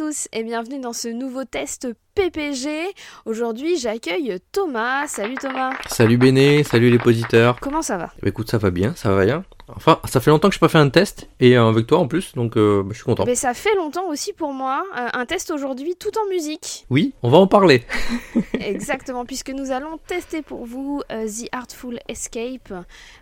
tous 0.00 0.28
et 0.32 0.44
bienvenue 0.44 0.80
dans 0.80 0.94
ce 0.94 1.08
nouveau 1.08 1.44
test 1.44 1.88
PPG. 2.14 2.70
Aujourd'hui, 3.26 3.76
j'accueille 3.76 4.38
Thomas. 4.50 5.06
Salut 5.06 5.34
Thomas. 5.34 5.72
Salut 5.88 6.16
Béné, 6.16 6.64
salut 6.64 6.88
les 6.88 6.98
positeurs. 6.98 7.60
Comment 7.60 7.82
ça 7.82 7.98
va? 7.98 8.06
Bah, 8.06 8.28
écoute, 8.28 8.50
ça 8.50 8.56
va 8.56 8.70
bien, 8.70 8.94
ça 8.96 9.12
va 9.12 9.26
bien. 9.26 9.44
Enfin, 9.76 10.00
ça 10.06 10.20
fait 10.20 10.30
longtemps 10.30 10.48
que 10.48 10.54
je 10.54 10.58
n'ai 10.58 10.60
pas 10.60 10.70
fait 10.70 10.78
un 10.78 10.88
test, 10.88 11.28
et 11.38 11.58
euh, 11.58 11.68
avec 11.68 11.86
toi 11.86 11.98
en 11.98 12.08
plus, 12.08 12.32
donc 12.32 12.56
euh, 12.56 12.82
bah, 12.82 12.88
je 12.92 12.96
suis 12.96 13.04
content. 13.04 13.24
Mais 13.26 13.34
ça 13.34 13.52
fait 13.52 13.74
longtemps 13.74 14.08
aussi 14.08 14.32
pour 14.32 14.54
moi. 14.54 14.84
Euh, 14.96 15.08
un 15.12 15.26
test 15.26 15.50
aujourd'hui 15.50 15.96
tout 15.96 16.16
en 16.18 16.30
musique. 16.30 16.86
Oui, 16.88 17.12
on 17.22 17.28
va 17.28 17.36
en 17.36 17.46
parler. 17.46 17.84
Exactement, 18.58 19.26
puisque 19.26 19.50
nous 19.50 19.70
allons 19.70 19.98
tester 20.06 20.40
pour 20.40 20.64
vous 20.64 21.02
euh, 21.12 21.26
The 21.26 21.48
Artful 21.52 21.98
Escape. 22.08 22.72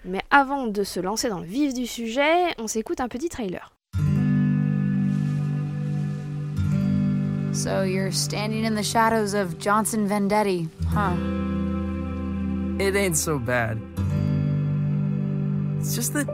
Mais 0.04 0.20
avant 0.30 0.68
de 0.68 0.84
se 0.84 1.00
lancer 1.00 1.28
dans 1.28 1.40
le 1.40 1.46
vif 1.46 1.74
du 1.74 1.88
sujet, 1.88 2.54
on 2.56 2.68
s'écoute 2.68 3.00
un 3.00 3.08
petit 3.08 3.30
trailer. 3.30 3.72
So 7.52 7.82
you're 7.82 8.12
standing 8.12 8.64
in 8.64 8.74
the 8.74 8.82
shadows 8.82 9.34
of 9.34 9.58
Johnson 9.58 10.08
Vendetti, 10.08 10.68
huh? 10.88 11.16
It 12.82 12.94
ain't 12.94 13.16
so 13.16 13.38
bad. 13.38 13.80
It's 15.80 15.94
just 15.94 16.12
that 16.14 16.28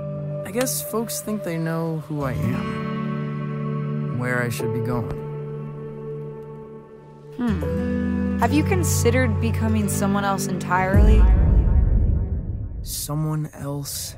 I 0.45 0.51
guess 0.51 0.83
folks 0.91 1.21
think 1.21 1.45
they 1.45 1.57
know 1.57 2.03
who 2.09 2.23
I 2.23 2.33
am, 2.33 4.19
where 4.19 4.43
I 4.43 4.49
should 4.49 4.75
be 4.75 4.81
going. 4.81 5.25
Hmm. 7.37 8.39
Have 8.39 8.53
you 8.53 8.63
considered 8.63 9.41
becoming 9.41 9.89
someone 9.89 10.25
else 10.25 10.49
entirely? 10.49 11.23
Someone 12.83 13.49
else 13.55 14.17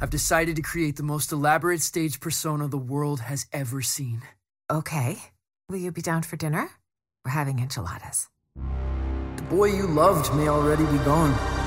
I've 0.00 0.10
decided 0.10 0.56
to 0.56 0.62
create 0.62 0.96
the 0.96 1.02
most 1.02 1.32
elaborate 1.32 1.82
stage 1.82 2.20
persona 2.20 2.68
the 2.68 2.78
world 2.78 3.20
has 3.20 3.46
ever 3.52 3.82
seen. 3.82 4.22
Okay. 4.70 5.22
Will 5.68 5.78
you 5.78 5.90
be 5.90 6.02
down 6.02 6.22
for 6.22 6.36
dinner? 6.36 6.70
We're 7.24 7.32
having 7.32 7.58
enchiladas. 7.58 8.28
The 8.54 9.42
boy 9.50 9.66
you 9.66 9.86
loved 9.86 10.34
may 10.34 10.48
already 10.48 10.86
be 10.86 10.98
gone. 11.04 11.57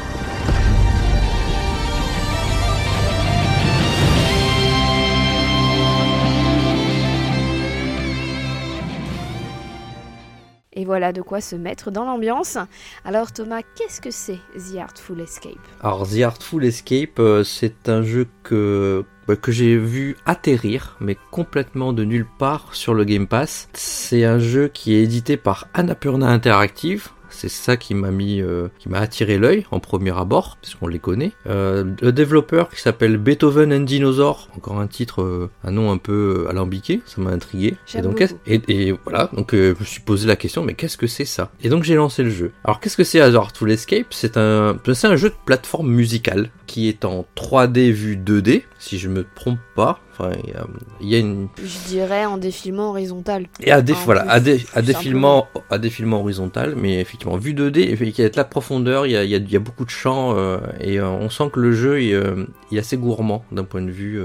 Et 10.74 10.86
voilà 10.86 11.12
de 11.12 11.22
quoi 11.22 11.42
se 11.42 11.58
mettre 11.58 11.92
dans 11.92 12.06
l'ambiance. 12.06 12.58
Alors 13.04 13.34
Thomas, 13.34 13.62
qu'est-ce 13.76 14.00
que 14.00 14.10
c'est 14.10 14.40
The 14.56 14.78
Artful 14.78 15.20
Escape? 15.20 15.60
Alors, 15.82 16.08
The 16.08 16.22
Artful 16.22 16.64
Escape, 16.64 17.20
euh, 17.20 17.44
c'est 17.44 17.90
un 17.90 18.04
jeu 18.04 18.28
que, 18.44 19.04
bah, 19.28 19.36
que 19.36 19.52
j'ai 19.52 19.76
vu 19.76 20.16
atterrir, 20.26 20.96
mais 21.02 21.18
complètement 21.30 21.92
de 21.92 22.06
nulle 22.06 22.28
part 22.40 22.74
sur 22.74 22.94
le 22.94 23.04
Game 23.04 23.28
Pass. 23.28 23.68
C'est 23.74 24.24
un 24.24 24.40
jeu 24.40 24.70
qui 24.70 24.96
est 24.96 25.04
édité 25.04 25.36
par 25.36 25.68
Annapurna 25.74 26.30
Interactive. 26.30 27.10
C'est 27.32 27.50
ça 27.50 27.78
qui 27.78 27.96
m'a 27.96 28.12
mis, 28.12 28.42
euh, 28.42 28.68
qui 28.80 28.90
m'a 28.90 29.00
attiré 29.00 29.38
l'œil 29.38 29.66
en 29.72 29.80
premier 29.80 30.18
abord, 30.18 30.58
puisqu'on 30.62 30.88
les 30.88 31.00
connaît. 31.00 31.32
Euh, 31.48 31.86
le 32.02 32.12
développeur 32.12 32.70
qui 32.70 32.82
s'appelle 32.82 33.18
Beethoven 33.18 33.74
and 33.74 33.82
Dinosaur, 33.82 34.50
encore 34.56 34.80
un 34.80 34.88
titre, 34.88 35.22
euh, 35.22 35.50
un 35.64 35.72
nom 35.72 35.92
un 35.92 35.98
peu 35.98 36.48
alambiqué, 36.50 37.02
ça 37.06 37.22
m'a 37.22 37.32
intrigué. 37.32 37.76
Et 37.96 38.02
donc, 38.02 38.22
et, 38.46 38.62
et 38.68 38.92
voilà, 38.92 39.30
donc 39.34 39.52
je 39.54 39.74
me 39.80 39.86
suis 39.86 40.02
posé 40.02 40.28
la 40.28 40.36
question, 40.36 40.64
mais 40.64 40.74
qu'est-ce 40.74 40.98
que 40.98 41.08
c'est 41.08 41.26
ça? 41.26 41.52
Et 41.64 41.70
donc 41.70 41.84
j'ai 41.84 41.96
lancé 41.96 42.24
le 42.24 42.30
jeu. 42.30 42.52
Alors 42.64 42.80
qu'est-ce 42.80 42.98
que 42.98 43.04
c'est 43.04 43.20
The 43.20 43.36
Artful 43.36 43.72
Escape? 43.72 44.08
C'est 44.12 44.38
un, 44.38 44.78
c'est 44.94 45.08
un 45.08 45.16
jeu 45.16 45.30
de 45.30 45.36
plateforme 45.46 45.90
musicale 45.90 46.50
qui 46.68 46.88
est 46.88 47.06
en 47.06 47.26
3D 47.36 47.92
vu 47.92 48.16
2D, 48.16 48.64
si 48.82 48.98
je 48.98 49.08
me 49.10 49.26
trompe 49.36 49.60
pas. 49.76 50.00
Enfin, 50.12 50.32
il 50.44 50.50
y 50.50 50.54
a, 50.54 50.66
il 51.02 51.08
y 51.10 51.16
a 51.16 51.20
une 51.20 51.48
Je 51.64 51.88
dirais 51.88 52.26
en 52.26 52.38
défilement 52.38 52.90
horizontal. 52.90 53.46
et 53.62 53.72
à, 53.72 53.80
En 53.80 53.84
voilà, 54.06 54.22
plus, 54.24 54.30
à, 54.32 54.40
dé- 54.42 54.66
à 54.74 54.82
défilement, 54.82 55.48
à 55.70 55.78
défilement 55.78 56.20
horizontal, 56.20 56.76
mais 56.76 57.00
effectivement, 57.00 57.38
vue 57.38 57.54
2D, 57.54 57.78
et 57.80 57.98
il 58.02 58.20
y 58.20 58.22
a 58.24 58.30
de 58.30 58.36
la 58.36 58.44
profondeur, 58.44 59.06
il 59.06 59.14
y 59.14 59.16
a, 59.18 59.24
il 59.24 59.30
y 59.30 59.36
a- 59.36 59.38
il 59.38 59.50
y 59.52 59.56
a 59.56 59.60
beaucoup 59.60 59.86
de 59.86 59.90
champs, 59.90 60.36
euh, 60.36 60.58
et 60.80 61.00
euh, 61.00 61.08
on 61.08 61.30
sent 61.30 61.46
que 61.54 61.60
le 61.60 61.72
jeu 61.72 62.02
est, 62.02 62.14
euh, 62.14 62.46
est 62.72 62.78
assez 62.80 62.98
gourmand 62.98 63.46
d'un 63.52 63.64
point 63.64 63.82
de 63.82 63.92
vue, 63.92 64.20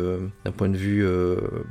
d'un 0.44 0.50
point 0.50 0.68
de 0.68 0.76
vue 0.76 1.06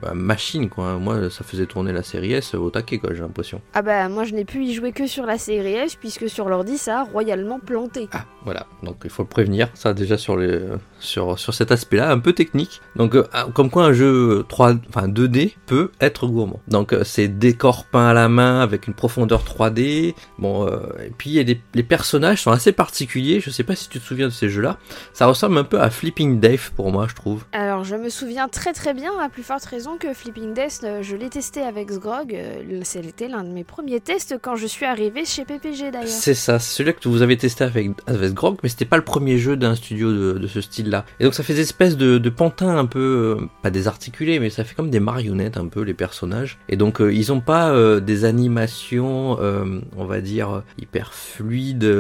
bah, 0.02 0.14
machine, 0.14 0.70
quoi. 0.70 0.98
Moi, 0.98 1.30
ça 1.30 1.44
faisait 1.44 1.66
tourner 1.66 1.92
la 1.92 2.04
série 2.04 2.34
S 2.34 2.54
au 2.56 2.70
taquet, 2.70 3.00
quoi, 3.00 3.14
j'ai 3.14 3.22
l'impression. 3.22 3.62
Ah 3.74 3.82
bah 3.82 4.08
moi 4.10 4.24
je 4.24 4.34
n'ai 4.34 4.46
pu 4.46 4.64
y 4.64 4.74
jouer 4.74 4.92
que 4.92 5.08
sur 5.08 5.26
la 5.26 5.38
série 5.38 5.74
S 5.74 5.96
puisque 5.96 6.30
sur 6.30 6.48
l'ordi 6.50 6.78
ça 6.78 7.02
a 7.02 7.04
royalement 7.04 7.60
planté. 7.60 8.08
Ah, 8.14 8.26
voilà. 8.46 8.68
Donc 8.84 8.98
il 9.04 9.10
faut 9.10 9.24
le 9.24 9.28
prévenir, 9.30 9.70
ça 9.74 9.94
déjà 9.94 10.18
sur 10.18 10.38
les, 10.38 10.60
sur, 11.06 11.40
sur 11.40 11.54
cet 11.54 11.72
aspect-là, 11.72 12.12
un 12.12 12.20
peu 12.20 12.34
technique. 12.34 12.82
Donc 12.96 13.16
euh, 13.16 13.24
ah, 13.34 13.48
comme 13.54 13.70
quoi 13.70 13.86
un 13.86 13.94
jeu 13.94 14.46
3, 14.50 14.74
enfin 14.90 15.08
2D 15.08 15.54
peut 15.66 15.92
être 16.02 16.28
gourmand. 16.28 16.60
Donc 16.68 16.92
euh, 16.94 17.04
c'est 17.04 17.28
décor 17.28 17.86
peint 17.86 18.08
à 18.08 18.14
la 18.14 18.28
main 18.30 18.60
avec 18.62 18.88
une 18.88 18.94
profondeur 18.94 19.44
3D. 19.44 20.14
Bon, 20.40 20.68
euh, 20.68 20.80
et 21.06 21.12
puis 21.18 21.44
des- 21.46 21.62
les 21.74 21.84
personnages 21.84 22.42
sont 22.42 22.52
assez 22.52 22.72
particuliers. 22.72 23.40
Je 23.40 23.50
sais 23.50 23.64
pas 23.64 23.76
si 23.76 23.90
tu 23.90 24.00
te 24.00 24.06
souviens 24.06 24.28
de 24.28 24.34
ces 24.34 24.50
jeux-là. 24.50 24.78
Ça 25.14 25.26
ressemble 25.28 25.58
un 25.58 25.64
peu 25.64 25.80
à 25.80 25.90
Flipping 25.90 26.40
Dave 26.40 26.72
pour 26.76 26.92
moi, 26.92 27.08
je 27.10 27.16
trouve. 27.16 27.44
Alors 27.52 27.84
je 27.84 27.96
me 27.96 28.10
souviens 28.10 28.48
très 28.48 28.74
très 28.74 28.94
bien 28.94 29.12
à 29.22 29.30
plus 29.30 29.44
forte 29.44 29.66
raison 29.66 29.98
que 29.98 30.14
Flipping 30.14 30.54
Death, 30.54 30.86
je 31.02 31.16
l'ai 31.16 31.30
testé 31.30 31.62
avec 31.62 31.92
Sgrog, 31.92 32.36
c'était 32.84 33.28
l'un 33.28 33.44
de 33.44 33.50
mes 33.50 33.64
premiers 33.64 34.00
tests 34.00 34.38
quand 34.42 34.56
je 34.56 34.66
suis 34.68 34.86
arrivé 34.86 35.26
chez 35.26 35.46
PPG 35.46 35.92
d'ailleurs. 35.92 36.08
C'est 36.08 36.34
ça, 36.34 36.60
c'est 36.60 36.76
celui 36.78 36.94
que 36.94 37.08
vous 37.10 37.22
avez 37.22 37.38
testé 37.38 37.64
avec, 37.64 37.90
avec 38.08 38.34
Grog, 38.34 38.58
mais 38.64 38.70
c'était 38.70 38.86
pas 38.86 38.98
le 38.98 39.04
premier 39.04 39.38
jeu 39.38 39.58
d'un 39.58 39.76
studio 39.76 40.12
de, 40.12 40.40
de 40.40 40.48
ce 40.48 40.62
style-là. 40.62 40.95
Et 41.20 41.24
donc 41.24 41.34
ça 41.34 41.44
fait 41.44 41.54
des 41.54 41.62
espèces 41.62 41.98
de, 41.98 42.30
pantins 42.30 42.78
un 42.78 42.86
peu, 42.86 43.38
euh, 43.40 43.46
pas 43.64 43.70
désarticulés, 43.72 44.40
mais 44.40 44.50
ça 44.50 44.64
fait 44.64 44.76
comme 44.76 44.90
des 44.90 45.00
marionnettes 45.00 45.58
un 45.58 45.68
peu 45.68 45.82
les 45.82 45.94
personnages. 45.94 46.58
Et 46.70 46.78
donc 46.78 47.02
euh, 47.02 47.14
ils 47.14 47.32
ont 47.34 47.40
pas 47.42 47.72
euh, 47.72 48.00
des 48.00 48.26
animations, 48.26 49.38
on 49.98 50.06
va 50.06 50.22
dire 50.22 50.64
hyper 50.80 51.14
fluides, 51.14 51.92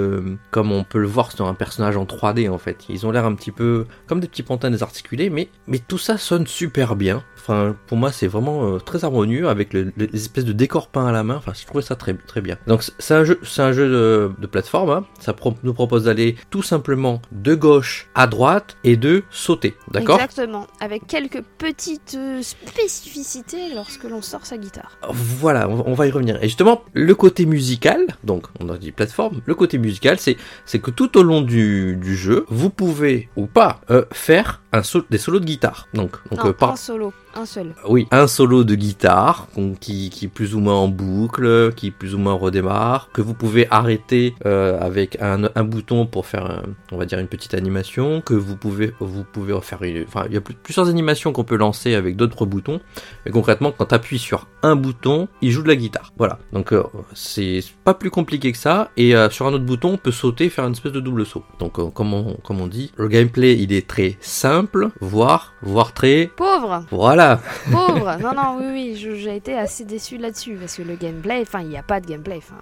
comme 0.51 0.71
on 0.71 0.83
peut 0.83 0.99
le 0.99 1.07
voir 1.07 1.31
sur 1.31 1.47
un 1.47 1.53
personnage 1.53 1.97
en 1.97 2.05
3D 2.05 2.49
en 2.49 2.57
fait. 2.57 2.85
Ils 2.89 3.05
ont 3.05 3.11
l'air 3.11 3.25
un 3.25 3.33
petit 3.35 3.51
peu 3.51 3.85
comme 4.07 4.19
des 4.19 4.27
petits 4.27 4.43
pantins 4.43 4.69
désarticulés, 4.71 5.29
mais 5.29 5.49
mais 5.67 5.79
tout 5.79 5.97
ça 5.97 6.17
sonne 6.17 6.47
super 6.47 6.95
bien. 6.95 7.23
Enfin, 7.37 7.75
pour 7.87 7.97
moi, 7.97 8.11
c'est 8.11 8.25
vraiment 8.27 8.79
très 8.79 9.05
harmonieux 9.05 9.49
avec 9.49 9.71
le- 9.73 9.93
les 9.97 10.09
espèces 10.15 10.45
de 10.45 10.53
décors 10.53 10.87
peints 10.87 11.05
à 11.05 11.11
la 11.11 11.23
main. 11.23 11.35
Enfin, 11.35 11.51
je 11.53 11.65
trouvais 11.65 11.83
ça 11.83 11.95
très 11.95 12.13
très 12.15 12.41
bien. 12.41 12.57
Donc 12.67 12.83
c'est 12.97 13.13
un 13.13 13.23
jeu, 13.23 13.39
c'est 13.43 13.61
un 13.61 13.71
jeu 13.71 13.87
de, 13.87 14.47
plateforme. 14.47 14.89
hein. 14.89 15.05
Ça 15.19 15.35
nous 15.63 15.73
propose 15.73 16.05
d'aller 16.05 16.35
tout 16.49 16.63
simplement 16.63 17.21
de 17.31 17.53
gauche 17.55 18.07
à 18.15 18.27
droite 18.27 18.77
et 18.85 18.97
de 18.97 19.23
sauter. 19.31 19.73
D'accord? 19.91 20.21
Exactement, 20.21 20.67
avec 20.79 21.07
quelques 21.07 21.41
petites 21.57 22.15
euh, 22.15 22.41
spécificités 22.41 23.73
lorsque 23.73 24.03
l'on 24.03 24.21
sort 24.21 24.45
sa 24.45 24.57
guitare. 24.57 24.97
Voilà, 25.09 25.67
on, 25.67 25.93
va 25.95 26.07
y 26.07 26.11
revenir. 26.11 26.37
Et 26.41 26.47
justement, 26.47 26.83
le 26.93 27.15
côté 27.15 27.47
musical, 27.47 28.05
donc 28.23 28.45
on 28.59 28.69
a 28.69 28.77
dit 28.77 28.91
plateforme, 28.91 29.41
le 29.43 29.55
côté 29.55 29.79
musical, 29.79 30.19
c'est 30.19 30.37
c'est 30.65 30.79
que 30.79 30.91
tout 30.91 31.17
au 31.17 31.23
long 31.23 31.41
du, 31.41 31.97
du 31.97 32.15
jeu, 32.15 32.45
vous 32.49 32.69
pouvez 32.69 33.27
ou 33.35 33.47
pas 33.47 33.81
euh, 33.89 34.05
faire 34.11 34.61
un 34.75 35.01
des 35.09 35.17
solos 35.17 35.39
de 35.39 35.45
guitare. 35.45 35.87
Donc, 35.93 36.11
donc 36.31 36.43
non, 36.43 36.49
euh, 36.49 36.53
par, 36.53 36.71
en 36.71 36.75
solo, 36.75 37.13
un 37.35 37.45
seul. 37.45 37.73
Oui, 37.87 38.07
un 38.11 38.27
solo 38.27 38.63
de 38.63 38.75
guitare 38.75 39.47
donc, 39.55 39.79
qui, 39.79 40.09
qui 40.09 40.25
est 40.25 40.29
plus 40.29 40.55
ou 40.55 40.59
moins 40.59 40.75
en 40.75 40.87
boucle, 40.87 41.73
qui 41.75 41.91
plus 41.91 42.15
ou 42.15 42.17
moins 42.17 42.33
redémarre, 42.33 43.09
que 43.13 43.21
vous 43.21 43.33
pouvez 43.33 43.67
arrêter 43.71 44.35
euh, 44.45 44.79
avec 44.79 45.21
un, 45.21 45.49
un 45.55 45.63
bouton 45.63 46.05
pour 46.05 46.25
faire, 46.25 46.45
un- 46.45 46.63
on 46.91 46.97
va 46.97 47.05
dire, 47.05 47.19
une 47.19 47.27
petite 47.27 47.53
animation, 47.53 48.21
que 48.21 48.33
vous 48.33 48.55
pouvez, 48.55 48.93
vous 48.99 49.23
pouvez 49.23 49.57
faire 49.61 49.81
une, 49.83 50.03
enfin, 50.07 50.25
il 50.27 50.33
y 50.33 50.37
a 50.37 50.41
plus- 50.41 50.55
plusieurs 50.55 50.89
animations 50.89 51.31
qu'on 51.31 51.43
peut 51.43 51.57
lancer 51.57 51.95
avec 51.95 52.15
d'autres 52.15 52.45
boutons. 52.45 52.79
Mais 53.25 53.31
concrètement, 53.31 53.71
quand 53.71 53.85
tu 53.85 53.95
appuies 53.95 54.19
sur 54.19 54.47
un 54.63 54.75
bouton, 54.75 55.27
il 55.41 55.51
joue 55.51 55.63
de 55.63 55.67
la 55.67 55.75
guitare. 55.75 56.13
Voilà. 56.17 56.39
Donc 56.53 56.73
euh, 56.73 56.83
c'est 57.13 57.63
pas 57.83 57.93
plus 57.93 58.09
compliqué 58.09 58.51
que 58.51 58.57
ça. 58.57 58.91
Et 58.97 59.13
sur 59.29 59.45
un 59.47 59.53
autre 59.53 59.65
bouton, 59.65 59.93
on 59.93 59.97
peut 59.97 60.11
sauter, 60.11 60.49
faire 60.49 60.65
une 60.65 60.73
espèce 60.73 60.91
de 60.91 60.99
double 60.99 61.25
saut. 61.25 61.43
Donc 61.59 61.73
comme 61.93 62.13
on, 62.13 62.33
comme 62.43 62.59
on 62.61 62.67
dit, 62.67 62.91
le 62.97 63.07
gameplay 63.07 63.55
il 63.57 63.71
est 63.73 63.87
très 63.87 64.17
simple, 64.21 64.64
voire, 64.99 65.53
voire 65.61 65.93
très, 65.93 66.27
Pauvre 66.35 66.85
voilà. 66.89 67.39
Pauvre 67.71 68.17
Non, 68.21 68.33
non, 68.33 68.57
oui, 68.59 68.65
oui, 68.71 69.15
j'ai 69.17 69.35
été 69.35 69.57
assez 69.57 69.85
déçu 69.85 70.17
là-dessus, 70.17 70.55
parce 70.55 70.75
que 70.75 70.81
le 70.81 70.95
gameplay, 70.95 71.41
enfin, 71.41 71.61
il 71.61 71.69
n'y 71.69 71.77
a 71.77 71.83
pas 71.83 71.99
de 71.99 72.07
gameplay, 72.07 72.37
enfin, 72.37 72.55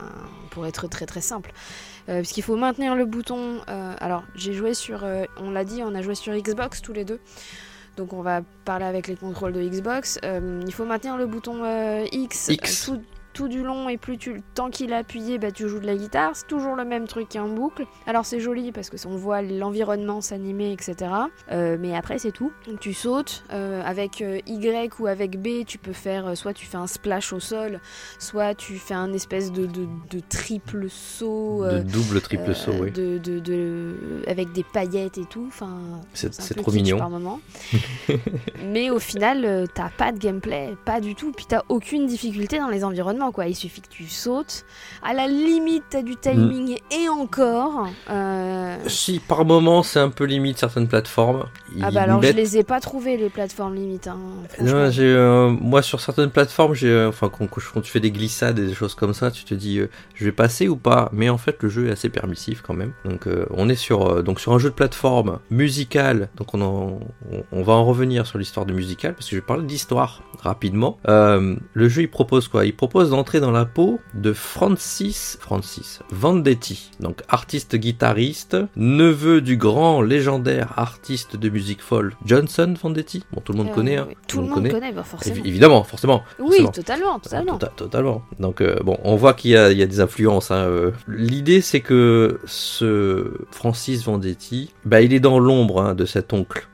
pour 0.52 0.66
être 0.66 0.88
très 0.88 1.06
très 1.06 1.22
simple. 1.22 1.52
Euh, 2.10 2.18
parce 2.18 2.32
qu'il 2.32 2.44
faut 2.44 2.58
maintenir 2.58 2.96
le 2.96 3.06
bouton. 3.06 3.62
euh, 3.70 3.94
alors, 4.00 4.24
j'ai 4.36 4.54
joué 4.54 4.74
sur, 4.74 5.04
euh, 5.04 5.24
on 5.40 5.52
l'a 5.52 5.64
dit, 5.64 5.82
on 5.84 5.96
a 5.96 6.02
joué 6.02 6.16
sur 6.16 6.34
Xbox 6.34 6.82
tous 6.82 6.94
les 6.94 7.06
deux. 7.06 7.20
Donc 7.98 8.14
on 8.14 8.22
va 8.22 8.42
parler 8.66 8.86
avec 8.86 9.08
les 9.08 9.16
contrôles 9.16 9.54
de 9.54 9.62
Xbox. 9.62 10.20
Euh, 10.24 10.62
il 10.66 10.74
faut 10.74 10.86
maintenir 10.86 11.16
le 11.16 11.28
bouton 11.28 11.64
euh, 11.64 12.06
X, 12.12 12.50
X. 12.50 12.86
tout, 12.86 13.02
tout 13.34 13.48
du 13.48 13.64
long 13.64 13.90
et 13.90 13.98
plus 13.98 14.18
tu 14.18 14.42
tant 14.56 14.70
qu'il 14.70 14.92
est 14.92 14.96
appuyé, 14.96 15.38
bah, 15.40 15.52
tu 15.52 15.68
joues 15.68 15.80
de 15.80 15.86
la 15.88 15.96
guitare. 15.96 16.32
C'est 16.36 16.48
toujours 16.48 16.76
le 16.76 16.86
même 16.86 17.08
truc 17.08 17.30
qui 17.30 17.38
est 17.38 17.42
en 17.42 17.50
boucle. 17.50 17.86
Alors 18.08 18.26
c'est 18.26 18.40
joli 18.40 18.72
parce 18.72 18.90
que 18.90 18.98
on 19.08 19.16
voit 19.18 19.42
l'environnement 19.42 20.22
s'animer, 20.22 20.72
etc. 20.72 21.12
Euh, 21.52 21.78
mais 21.80 21.96
après 21.96 22.20
c'est 22.20 22.32
tout. 22.32 22.52
Donc 22.68 22.80
tu 22.80 22.94
sautes 22.94 23.44
euh, 23.52 23.82
avec 23.86 24.22
euh, 24.22 24.40
Y 24.48 24.92
ou 25.00 25.08
avec 25.08 25.42
B, 25.42 25.66
tu 25.66 25.78
peux 25.78 25.94
faire 25.94 26.38
soit 26.38 26.54
tu 26.54 26.66
fais 26.66 26.78
un 26.78 26.88
splash 26.88 27.34
au 27.34 27.40
sol, 27.40 27.80
soit 28.20 28.54
tu 28.56 28.76
fais 28.78 28.94
un 28.94 29.12
espèce 29.14 29.52
de, 29.52 29.66
de, 29.66 29.88
de 30.12 30.20
triple 30.20 30.90
saut. 30.90 31.66
De 31.66 31.80
double, 31.80 32.22
triple 32.22 32.54
saut, 32.56 32.72
oui. 32.80 32.92
de, 32.92 33.18
de, 33.18 33.40
de- 33.40 33.96
avec 34.28 34.52
des 34.54 34.64
paillettes 34.64 35.18
et 35.18 35.26
tout. 35.26 35.46
Enfin, 35.48 35.78
C'est 36.14 36.56
trop 36.56 36.72
mignon. 36.72 36.98
par 36.98 37.10
moment. 37.10 37.40
Mais 38.64 38.90
au 38.90 39.00
final, 39.00 39.68
t'as 39.74 39.90
pas 39.90 40.12
de 40.12 40.18
gameplay, 40.20 40.76
pas 40.86 41.02
du 41.02 41.16
tout. 41.16 41.32
Puis 41.32 41.46
t'as 41.48 41.62
aucune 41.70 42.06
difficulté 42.06 42.60
dans 42.60 42.70
les 42.70 42.84
environnements, 42.84 43.23
quoi. 43.32 43.48
Il 43.48 43.56
suffit 43.56 43.82
que 43.82 43.88
tu 43.90 44.08
sautes. 44.08 44.66
À 45.04 45.14
la 45.14 45.28
limite, 45.28 45.84
t'as 45.90 46.02
du 46.02 46.16
timing 46.16 46.78
et 46.92 47.10
encore. 47.10 47.88
euh, 48.10 48.78
Si 48.88 49.20
par 49.20 49.46
moment 49.46 49.84
c'est 49.84 50.00
un 50.00 50.10
peu 50.10 50.26
limite 50.26 50.58
certaines 50.58 50.88
plateformes. 50.88 51.46
Ah 51.82 51.92
bah 51.92 52.02
alors 52.04 52.22
mettent- 52.22 52.32
je 52.34 52.38
les 52.38 52.58
ai 52.58 52.64
pas 52.64 52.80
trouvées 52.80 53.18
les 53.18 53.30
plateformes 53.30 53.76
limites. 53.76 54.08
Hein. 54.08 54.18
Non, 54.62 54.90
j'ai, 54.92 55.04
euh, 55.06 55.50
moi 55.50 55.82
sur 55.82 56.00
certaines 56.02 56.30
plateformes, 56.30 56.74
j'ai, 56.74 56.90
euh, 56.90 57.10
enfin 57.10 57.30
quand, 57.30 57.48
quand 57.50 57.82
tu 57.82 57.92
fais 57.92 58.00
des 58.00 58.12
glissades 58.12 58.60
et 58.60 58.66
des 58.68 58.74
choses 58.74 58.96
comme 58.96 59.14
ça, 59.14 59.32
tu 59.32 59.44
te 59.44 59.54
dis 59.54 59.80
euh, 59.80 59.90
je 60.16 60.26
vais 60.26 60.32
passer 60.32 60.68
ou 60.68 60.76
pas. 60.76 61.10
Mais 61.14 61.30
en 61.30 61.38
fait 61.38 61.62
le 61.64 61.70
jeu 61.70 61.88
est 61.88 61.92
assez 61.92 62.10
permissif 62.10 62.62
quand 62.62 62.74
même. 62.74 62.94
Donc 63.06 63.28
on 63.52 63.70
est 63.70 63.76
sur 63.76 64.24
donc 64.24 64.40
sur 64.40 64.54
un 64.54 64.60
jeu 64.60 64.70
de 64.70 64.76
plateforme 64.76 65.40
musical. 65.50 66.30
Donc 66.36 66.54
on, 66.54 66.62
en- 66.62 67.00
on, 67.32 67.44
on 67.52 67.64
va 67.64 67.74
en 67.74 67.86
revenir 67.86 68.26
sur 68.28 68.38
l'histoire 68.38 68.66
de 68.66 68.74
musical 68.74 69.14
parce 69.14 69.26
que 69.28 69.32
je 69.36 69.42
vais 69.42 69.46
parler 69.46 69.64
d'histoire 69.64 70.22
rapidement. 70.42 70.98
Le 71.08 71.90
jeu 71.90 72.02
il 72.04 72.10
propose 72.10 72.48
quoi? 72.48 72.66
Il 72.66 72.76
propose 72.76 73.13
d'entrer 73.14 73.40
dans 73.40 73.52
la 73.52 73.66
peau 73.66 74.00
de 74.16 74.34
Francis 74.34 75.38
Francis 75.40 76.00
Vendetti, 76.12 76.90
donc 77.00 77.22
artiste 77.30 77.76
guitariste, 77.76 78.58
neveu 78.76 79.40
du 79.42 79.56
grand 79.56 80.02
légendaire 80.02 80.74
artiste 80.78 81.36
de 81.36 81.50
musique 81.50 81.82
folle 81.82 82.16
Johnson 82.26 82.74
Vendetti. 82.82 83.24
Bon 83.32 83.40
tout 83.42 83.52
le 83.54 83.60
monde 83.60 83.70
Euh, 83.70 83.74
connaît. 83.76 83.98
hein. 83.98 84.08
Tout 84.28 84.42
le 84.42 84.48
monde 84.48 84.68
connaît, 84.70 84.92
bah 84.92 85.04
forcément. 85.04 85.36
Évi- 85.36 85.48
Évidemment, 85.48 85.84
forcément. 85.84 86.24
Oui, 86.40 86.48
forcément. 86.50 86.72
totalement, 86.72 87.20
totalement. 87.20 87.58
Tota- 87.58 87.72
totalement. 87.76 88.24
Donc 88.40 88.62
euh, 88.62 88.78
bon, 88.84 88.98
on 89.04 89.16
voit 89.16 89.34
qu'il 89.36 89.52
y, 89.52 89.54
y 89.54 89.58
a 89.84 89.86
des 89.86 90.00
influences. 90.00 90.50
hein, 90.52 90.66
euh. 90.66 90.92
L'idée, 91.08 91.62
c'est 91.62 91.82
que 91.82 92.40
ce 92.46 93.32
Francis 93.52 94.04
Vendetti, 94.04 94.74
bah, 94.86 95.02
il 95.02 95.14
est 95.14 95.20
dans 95.20 95.38
l'ombre 95.40 95.82
hein, 95.82 95.94
de 95.94 96.06
cet 96.06 96.34
oncle 96.34 96.68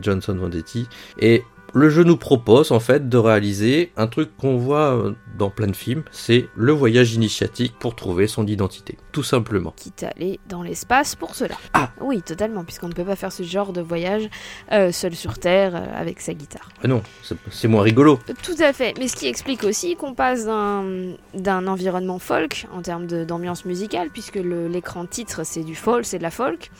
Johnson 0.00 0.34
Vendetti, 0.34 0.86
et 1.18 1.42
le 1.74 1.90
jeu 1.90 2.04
nous 2.04 2.16
propose 2.16 2.72
en 2.72 2.80
fait 2.80 3.08
de 3.08 3.18
réaliser 3.18 3.92
un 3.96 4.06
truc 4.06 4.36
qu'on 4.36 4.56
voit 4.56 4.94
euh, 4.96 5.12
dans 5.36 5.50
plein 5.50 5.66
de 5.66 5.74
films, 5.76 6.04
c'est 6.12 6.46
le 6.56 6.72
voyage 6.72 7.14
initiatique 7.14 7.74
pour 7.78 7.96
trouver 7.96 8.26
son 8.28 8.46
identité, 8.46 8.96
tout 9.12 9.24
simplement. 9.24 9.74
quitte 9.76 10.04
à 10.04 10.08
aller 10.10 10.38
dans 10.48 10.62
l'espace 10.62 11.16
pour 11.16 11.34
cela. 11.34 11.56
Ah. 11.72 11.90
Oui, 12.00 12.22
totalement, 12.22 12.64
puisqu'on 12.64 12.88
ne 12.88 12.92
peut 12.92 13.04
pas 13.04 13.16
faire 13.16 13.32
ce 13.32 13.42
genre 13.42 13.72
de 13.72 13.80
voyage 13.80 14.28
euh, 14.72 14.92
seul 14.92 15.14
sur 15.14 15.38
Terre 15.38 15.74
euh, 15.74 16.00
avec 16.00 16.20
sa 16.20 16.32
guitare. 16.34 16.68
Ah 16.82 16.88
non, 16.88 17.02
c'est- 17.50 17.66
moins 17.68 17.82
rigolo. 17.82 18.18
Tout 18.42 18.62
à 18.62 18.72
fait, 18.72 18.94
mais 18.98 19.08
ce 19.08 19.16
qui 19.16 19.26
explique 19.26 19.64
aussi 19.64 19.96
qu'on 19.96 20.14
passe 20.14 20.44
d'un 20.44 21.66
environnement 21.66 22.18
folk 22.18 22.66
en 22.72 22.82
termes 22.82 23.06
d'ambiance 23.06 23.64
musicale, 23.64 24.10
puisque 24.12 24.36
l'écran 24.36 25.06
titre 25.06 25.40
c'est 25.44 25.64
du 25.64 25.74
folk, 25.74 26.04
c'est 26.04 26.18
de 26.18 26.22
la 26.22 26.30
folk. 26.30 26.70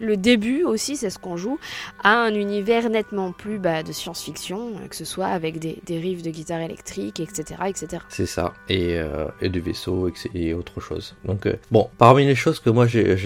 Le 0.00 0.16
début 0.16 0.62
aussi, 0.62 0.96
c'est 0.96 1.10
ce 1.10 1.18
qu'on 1.18 1.36
joue, 1.36 1.58
à 2.04 2.14
un 2.22 2.32
univers 2.34 2.88
nettement 2.88 3.32
plus 3.32 3.58
bah, 3.58 3.82
de 3.82 3.90
science-fiction, 3.92 4.37
euh, 4.52 4.86
que 4.88 4.96
ce 4.96 5.04
soit 5.04 5.26
avec 5.26 5.58
des, 5.58 5.78
riffs 5.88 6.22
de 6.22 6.30
guitare 6.30 6.60
électrique, 6.60 7.20
etc. 7.20 7.60
etc. 7.66 8.02
C'est 8.08 8.26
ça, 8.26 8.54
et, 8.68 8.98
euh, 8.98 9.26
et 9.40 9.48
du 9.48 9.60
vaisseau 9.60 10.10
et, 10.34 10.54
autre 10.54 10.80
chose. 10.80 11.14
Donc, 11.24 11.46
euh, 11.46 11.54
bon, 11.70 11.88
parmi 11.98 12.24
les 12.26 12.34
choses 12.34 12.60
que 12.60 12.70
moi 12.70 12.86
j'ai- 12.86 13.16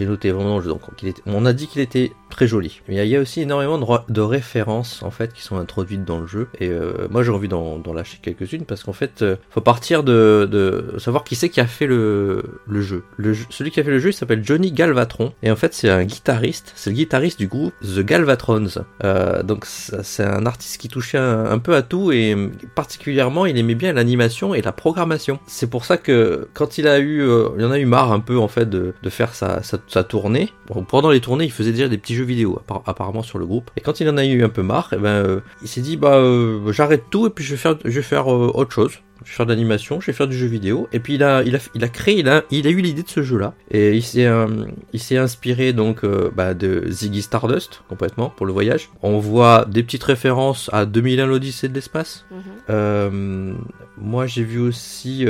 noté 0.00 0.30
vraiment 0.30 0.60
donc 0.60 0.82
on 1.26 1.46
a 1.46 1.52
dit 1.52 1.66
qu'il 1.66 1.80
était 1.80 2.12
très 2.30 2.46
joli. 2.46 2.80
Mais 2.88 2.94
il 2.96 3.08
y 3.08 3.16
a- 3.16 3.20
aussi 3.20 3.40
énormément 3.40 3.78
de, 3.78 3.84
re- 3.84 4.04
de 4.10 4.20
références 4.20 5.02
en 5.02 5.10
fait 5.10 5.32
qui 5.32 5.42
sont 5.42 5.56
introduites 5.56 6.04
dans 6.04 6.18
le 6.20 6.26
jeu, 6.26 6.48
et 6.60 6.70
moi 7.10 7.22
j'ai 7.22 7.30
envie 7.30 7.48
d'en 7.48 7.80
lâcher 7.92 8.18
quelques-unes 8.22 8.64
parce 8.64 8.82
qu'en 8.84 8.92
fait, 8.92 9.24
faut 9.50 9.60
partir 9.60 10.02
de, 10.04 10.48
de 10.50 10.98
savoir 10.98 11.24
qui 11.24 11.36
c'est 11.36 11.48
qui 11.48 11.60
a 11.60 11.66
fait 11.66 11.86
le, 11.86 12.60
le 12.66 12.80
jeu. 12.82 13.04
Le 13.16 13.34
Celui 13.50 13.70
qui 13.70 13.80
a 13.80 13.84
fait 13.84 13.90
le 13.90 13.98
jeu, 13.98 14.12
s'appelle 14.12 14.44
Johnny 14.44 14.72
Galvatron, 14.72 15.32
et 15.42 15.50
en 15.50 15.56
fait 15.56 15.74
c'est 15.74 15.90
un 15.90 16.04
guitariste, 16.04 16.72
c'est 16.76 16.90
le 16.90 16.96
guitariste 16.96 17.38
du 17.38 17.46
groupe 17.48 17.72
The 17.82 18.00
Galvatrons. 18.00 18.68
Donc 19.44 19.64
c'est 19.66 20.24
un 20.24 20.43
artiste 20.46 20.78
qui 20.78 20.88
touchait 20.88 21.18
un, 21.18 21.46
un 21.46 21.58
peu 21.58 21.74
à 21.74 21.82
tout 21.82 22.12
et 22.12 22.36
particulièrement 22.74 23.46
il 23.46 23.58
aimait 23.58 23.74
bien 23.74 23.92
l'animation 23.92 24.54
et 24.54 24.62
la 24.62 24.72
programmation. 24.72 25.38
C'est 25.46 25.68
pour 25.68 25.84
ça 25.84 25.96
que 25.96 26.48
quand 26.54 26.78
il 26.78 26.86
a 26.86 26.98
eu, 26.98 27.22
euh, 27.22 27.48
il 27.58 27.64
en 27.64 27.70
a 27.70 27.78
eu 27.78 27.86
marre 27.86 28.12
un 28.12 28.20
peu 28.20 28.38
en 28.38 28.48
fait 28.48 28.68
de, 28.68 28.94
faire 29.08 29.34
sa, 29.34 29.60
tournée. 30.04 30.50
Pendant 30.88 31.10
les 31.10 31.20
tournées, 31.20 31.44
il 31.44 31.52
faisait 31.52 31.72
déjà 31.72 31.88
des 31.88 31.98
petits 31.98 32.14
jeux 32.14 32.24
vidéo 32.24 32.60
appar- 32.66 32.82
apparemment 32.86 33.22
sur 33.22 33.38
le 33.38 33.46
groupe. 33.46 33.70
Et 33.76 33.80
quand 33.80 34.00
il 34.00 34.08
en 34.08 34.16
a 34.16 34.24
eu 34.24 34.42
un 34.42 34.48
peu 34.48 34.62
marre, 34.62 34.90
eh 34.92 34.96
ben, 34.96 35.08
euh, 35.08 35.40
il 35.62 35.68
s'est 35.68 35.80
dit 35.80 35.96
bah 35.96 36.16
euh, 36.16 36.72
j'arrête 36.72 37.04
tout 37.10 37.26
et 37.26 37.30
puis 37.30 37.44
je 37.44 37.52
vais 37.52 37.56
faire, 37.56 37.76
je 37.84 37.90
vais 37.90 38.02
faire 38.02 38.26
autre 38.26 38.72
chose. 38.72 39.00
Je 39.24 39.30
vais 39.30 39.36
faire 39.36 39.46
de 39.46 39.52
l'animation, 39.52 40.00
je 40.00 40.06
vais 40.06 40.12
faire 40.12 40.28
du 40.28 40.36
jeu 40.36 40.46
vidéo. 40.46 40.88
Et 40.92 41.00
puis 41.00 41.14
il 41.14 41.22
a, 41.22 41.42
il 41.42 41.56
a, 41.56 41.58
il 41.74 41.84
a 41.84 41.88
créé, 41.88 42.18
il 42.18 42.28
a, 42.28 42.42
il 42.50 42.66
a 42.66 42.70
eu 42.70 42.80
l'idée 42.80 43.02
de 43.02 43.08
ce 43.08 43.22
jeu-là. 43.22 43.54
Et 43.70 43.94
il 43.94 44.02
s'est, 44.02 44.26
euh, 44.26 44.46
il 44.92 45.00
s'est 45.00 45.16
inspiré 45.16 45.72
donc 45.72 46.04
euh, 46.04 46.30
bah, 46.34 46.54
de 46.54 46.84
Ziggy 46.88 47.22
Stardust 47.22 47.82
complètement 47.88 48.30
pour 48.30 48.46
le 48.46 48.52
voyage. 48.52 48.90
On 49.02 49.18
voit 49.18 49.64
des 49.64 49.82
petites 49.82 50.04
références 50.04 50.70
à 50.72 50.86
2001 50.86 51.26
l'Odyssée 51.26 51.68
de 51.68 51.74
l'espace. 51.74 52.26
Mhm. 52.30 52.38
Euh, 52.70 53.54
moi 53.96 54.26
j'ai 54.26 54.44
vu 54.44 54.58
aussi 54.58 55.26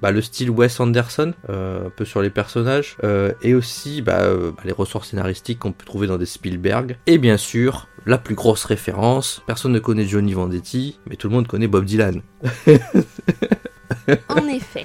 bah, 0.00 0.10
le 0.10 0.22
style 0.22 0.50
Wes 0.50 0.78
Anderson, 0.80 1.34
un 1.48 1.90
peu 1.96 2.04
sur 2.04 2.22
les 2.22 2.30
personnages, 2.30 2.96
et 3.42 3.54
aussi 3.54 4.02
bah, 4.02 4.28
les 4.64 4.72
ressorts 4.72 5.04
scénaristiques 5.04 5.58
qu'on 5.58 5.72
peut 5.72 5.84
trouver 5.84 6.06
dans 6.06 6.18
des 6.18 6.26
Spielberg. 6.26 6.96
Et 7.06 7.18
bien 7.18 7.36
sûr, 7.36 7.88
la 8.06 8.18
plus 8.18 8.34
grosse 8.34 8.64
référence, 8.64 9.42
personne 9.46 9.72
ne 9.72 9.78
connaît 9.78 10.04
Johnny 10.04 10.32
Vendetti, 10.32 10.98
mais 11.08 11.16
tout 11.16 11.28
le 11.28 11.34
monde 11.34 11.46
connaît 11.46 11.68
Bob 11.68 11.84
Dylan. 11.84 12.22
En 14.28 14.46
effet. 14.48 14.84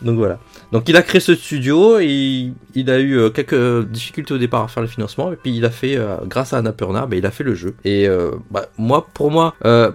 Donc 0.00 0.16
voilà. 0.16 0.40
Donc 0.72 0.88
il 0.88 0.96
a 0.96 1.02
créé 1.02 1.20
ce 1.20 1.34
studio 1.34 1.98
et 2.00 2.52
il 2.74 2.90
a 2.90 2.98
eu 2.98 3.18
euh, 3.18 3.30
quelques 3.30 3.86
difficultés 3.88 4.34
au 4.34 4.38
départ 4.38 4.62
à 4.62 4.68
faire 4.68 4.82
le 4.82 4.88
financement 4.88 5.32
et 5.32 5.36
puis 5.36 5.54
il 5.54 5.64
a 5.64 5.70
fait 5.70 5.96
euh, 5.96 6.16
grâce 6.24 6.52
à 6.52 6.58
Annapurna, 6.58 7.06
bah, 7.06 7.16
il 7.16 7.24
a 7.24 7.30
fait 7.30 7.44
le 7.44 7.54
jeu. 7.54 7.76
Et 7.84 8.08
euh, 8.08 8.32
bah, 8.50 8.66
moi 8.78 9.06
pour 9.14 9.30
moi 9.30 9.54
euh, 9.64 9.92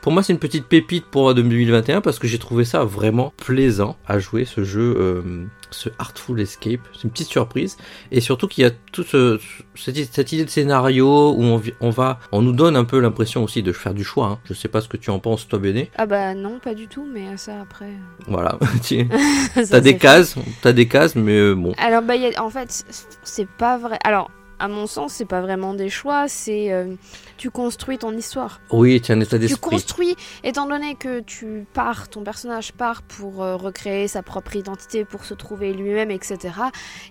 pour 0.00 0.12
moi 0.12 0.22
c'est 0.22 0.32
une 0.32 0.38
petite 0.38 0.66
pépite 0.66 1.04
pour 1.06 1.34
2021 1.34 2.00
parce 2.00 2.18
que 2.18 2.26
j'ai 2.26 2.38
trouvé 2.38 2.64
ça 2.64 2.84
vraiment 2.84 3.32
plaisant 3.36 3.96
à 4.06 4.18
jouer 4.18 4.46
ce 4.46 4.64
jeu 4.64 4.96
euh, 4.98 5.44
ce 5.74 5.88
Artful 5.98 6.40
Escape, 6.40 6.80
c'est 6.94 7.04
une 7.04 7.10
petite 7.10 7.28
surprise 7.28 7.76
et 8.10 8.20
surtout 8.20 8.48
qu'il 8.48 8.64
y 8.64 8.66
a 8.66 8.70
toute 8.92 9.06
ce, 9.08 9.40
cette, 9.74 9.96
cette 10.12 10.32
idée 10.32 10.44
de 10.44 10.50
scénario 10.50 11.32
où 11.32 11.60
on, 11.80 11.90
va 11.90 12.18
on 12.32 12.42
nous 12.42 12.52
donne 12.52 12.76
un 12.76 12.84
peu 12.84 13.00
l'impression 13.00 13.42
aussi 13.44 13.62
de 13.62 13.72
faire 13.72 13.94
du 13.94 14.04
choix. 14.04 14.26
Hein. 14.26 14.38
Je 14.44 14.54
sais 14.54 14.68
pas 14.68 14.80
ce 14.80 14.88
que 14.88 14.96
tu 14.96 15.10
en 15.10 15.18
penses 15.18 15.48
toi 15.48 15.58
Béné. 15.58 15.90
Ah 15.96 16.06
bah 16.06 16.34
non, 16.34 16.58
pas 16.58 16.74
du 16.74 16.88
tout, 16.88 17.06
mais 17.12 17.36
ça 17.36 17.60
après... 17.62 17.92
Voilà. 18.26 18.58
Tu- 18.82 19.08
ça, 19.54 19.62
T'as 19.70 19.80
des 19.80 19.96
cases, 19.96 20.36
t'as 20.60 20.72
des 20.72 20.88
cases, 20.88 21.14
mais 21.14 21.36
euh, 21.38 21.54
bon. 21.54 21.72
Alors, 21.78 22.02
bah, 22.02 22.16
y 22.16 22.26
a- 22.34 22.42
en 22.42 22.50
fait, 22.50 22.84
c'est 23.22 23.48
pas 23.48 23.78
vrai. 23.78 23.98
Alors, 24.04 24.30
à 24.62 24.68
mon 24.68 24.86
sens, 24.86 25.12
c'est 25.14 25.24
pas 25.26 25.40
vraiment 25.40 25.74
des 25.74 25.90
choix, 25.90 26.28
c'est. 26.28 26.72
euh, 26.72 26.94
tu 27.36 27.50
construis 27.50 27.98
ton 27.98 28.12
histoire. 28.16 28.60
Oui, 28.70 29.00
tu 29.00 29.10
as 29.10 29.16
un 29.16 29.20
état 29.20 29.36
Tu 29.36 29.46
d'esprit. 29.48 29.70
construis, 29.70 30.14
étant 30.44 30.66
donné 30.68 30.94
que 30.94 31.18
tu 31.20 31.66
pars, 31.74 32.08
ton 32.08 32.22
personnage 32.22 32.72
part 32.72 33.02
pour 33.02 33.42
euh, 33.42 33.56
recréer 33.56 34.06
sa 34.06 34.22
propre 34.22 34.54
identité, 34.54 35.04
pour 35.04 35.24
se 35.24 35.34
trouver 35.34 35.72
lui-même, 35.72 36.12
etc. 36.12 36.38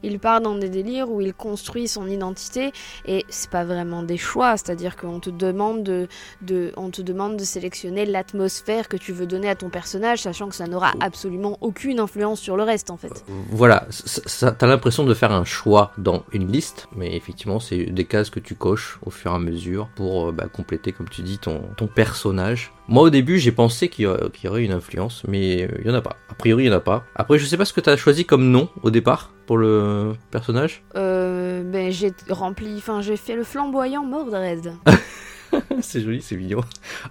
Il 0.04 0.20
part 0.20 0.40
dans 0.40 0.56
des 0.56 0.70
délires 0.70 1.10
où 1.12 1.20
il 1.20 1.34
construit 1.34 1.90
son 1.90 2.08
identité 2.08 2.72
et 3.06 3.26
c'est 3.28 3.50
pas 3.50 3.66
vraiment 3.66 4.04
des 4.04 4.16
choix, 4.18 4.56
c'est-à-dire 4.56 4.96
qu'on 4.96 5.20
te 5.20 5.30
demande 5.30 5.84
de, 5.84 6.08
de, 6.42 6.72
on 6.78 6.90
te 6.92 7.02
demande 7.02 7.36
de 7.36 7.44
sélectionner 7.44 8.06
l'atmosphère 8.06 8.88
que 8.88 8.96
tu 8.96 9.12
veux 9.12 9.26
donner 9.26 9.50
à 9.50 9.56
ton 9.56 9.70
personnage, 9.70 10.22
sachant 10.22 10.48
que 10.48 10.56
ça 10.56 10.68
n'aura 10.68 10.94
absolument 11.02 11.58
aucune 11.60 12.00
influence 12.00 12.40
sur 12.40 12.56
le 12.56 12.64
reste 12.64 12.90
en 12.90 12.96
fait. 12.98 13.26
Voilà, 13.50 13.86
ça, 13.90 14.22
ça- 14.26 14.52
t'as 14.54 14.68
l'impression 14.68 15.04
de 15.04 15.14
faire 15.14 15.34
un 15.34 15.44
choix 15.44 15.92
dans 15.98 16.24
une 16.32 16.50
liste, 16.50 16.88
mais 16.96 17.18
effectivement, 17.18 17.41
c'est 17.60 17.86
des 17.86 18.06
cases 18.06 18.30
que 18.30 18.40
tu 18.40 18.56
coches 18.56 19.00
au 19.06 19.10
fur 19.10 19.32
et 19.32 19.36
à 19.36 19.40
mesure 19.40 19.90
pour 19.96 20.30
euh, 20.30 20.32
bah, 20.32 20.48
compléter, 20.52 20.92
comme 20.92 21.10
tu 21.10 21.22
dis, 21.22 21.38
ton, 21.38 21.62
ton 21.78 21.88
personnage. 21.88 22.72
Moi, 22.88 23.04
au 23.04 23.10
début, 23.10 23.40
j'ai 23.40 23.52
pensé 23.52 23.88
qu'il 23.90 24.04
y, 24.04 24.48
aurait- 24.48 24.64
une 24.64 24.72
influence, 24.74 25.24
mais 25.28 25.64
euh, 25.64 25.68
il 25.80 25.88
y 25.88 25.90
en 25.90 25.94
a 25.94 26.02
pas. 26.02 26.18
A 26.30 26.34
priori, 26.34 26.64
il 26.64 26.68
y 26.68 26.70
en 26.70 26.76
a 26.76 26.80
pas. 26.80 27.04
Après, 27.16 27.38
je 27.38 27.46
sais 27.46 27.58
pas 27.58 27.66
ce 27.66 27.74
que 27.74 27.82
t'as 27.82 27.96
choisi 27.98 28.26
comme 28.26 28.50
nom 28.52 28.70
au 28.84 28.90
départ 28.92 29.32
pour 29.48 29.58
le 29.58 30.14
personnage. 30.30 30.84
Euh, 30.96 31.64
ben 31.64 31.92
j'ai 31.92 32.12
rempli, 32.30 32.76
enfin 32.78 33.02
j'ai 33.02 33.18
fait 33.18 33.36
le 33.36 33.44
flamboyant 33.44 34.04
Mordred. 34.06 34.74
c'est 35.82 36.02
joli, 36.02 36.22
c'est 36.22 36.36
mignon. 36.36 36.62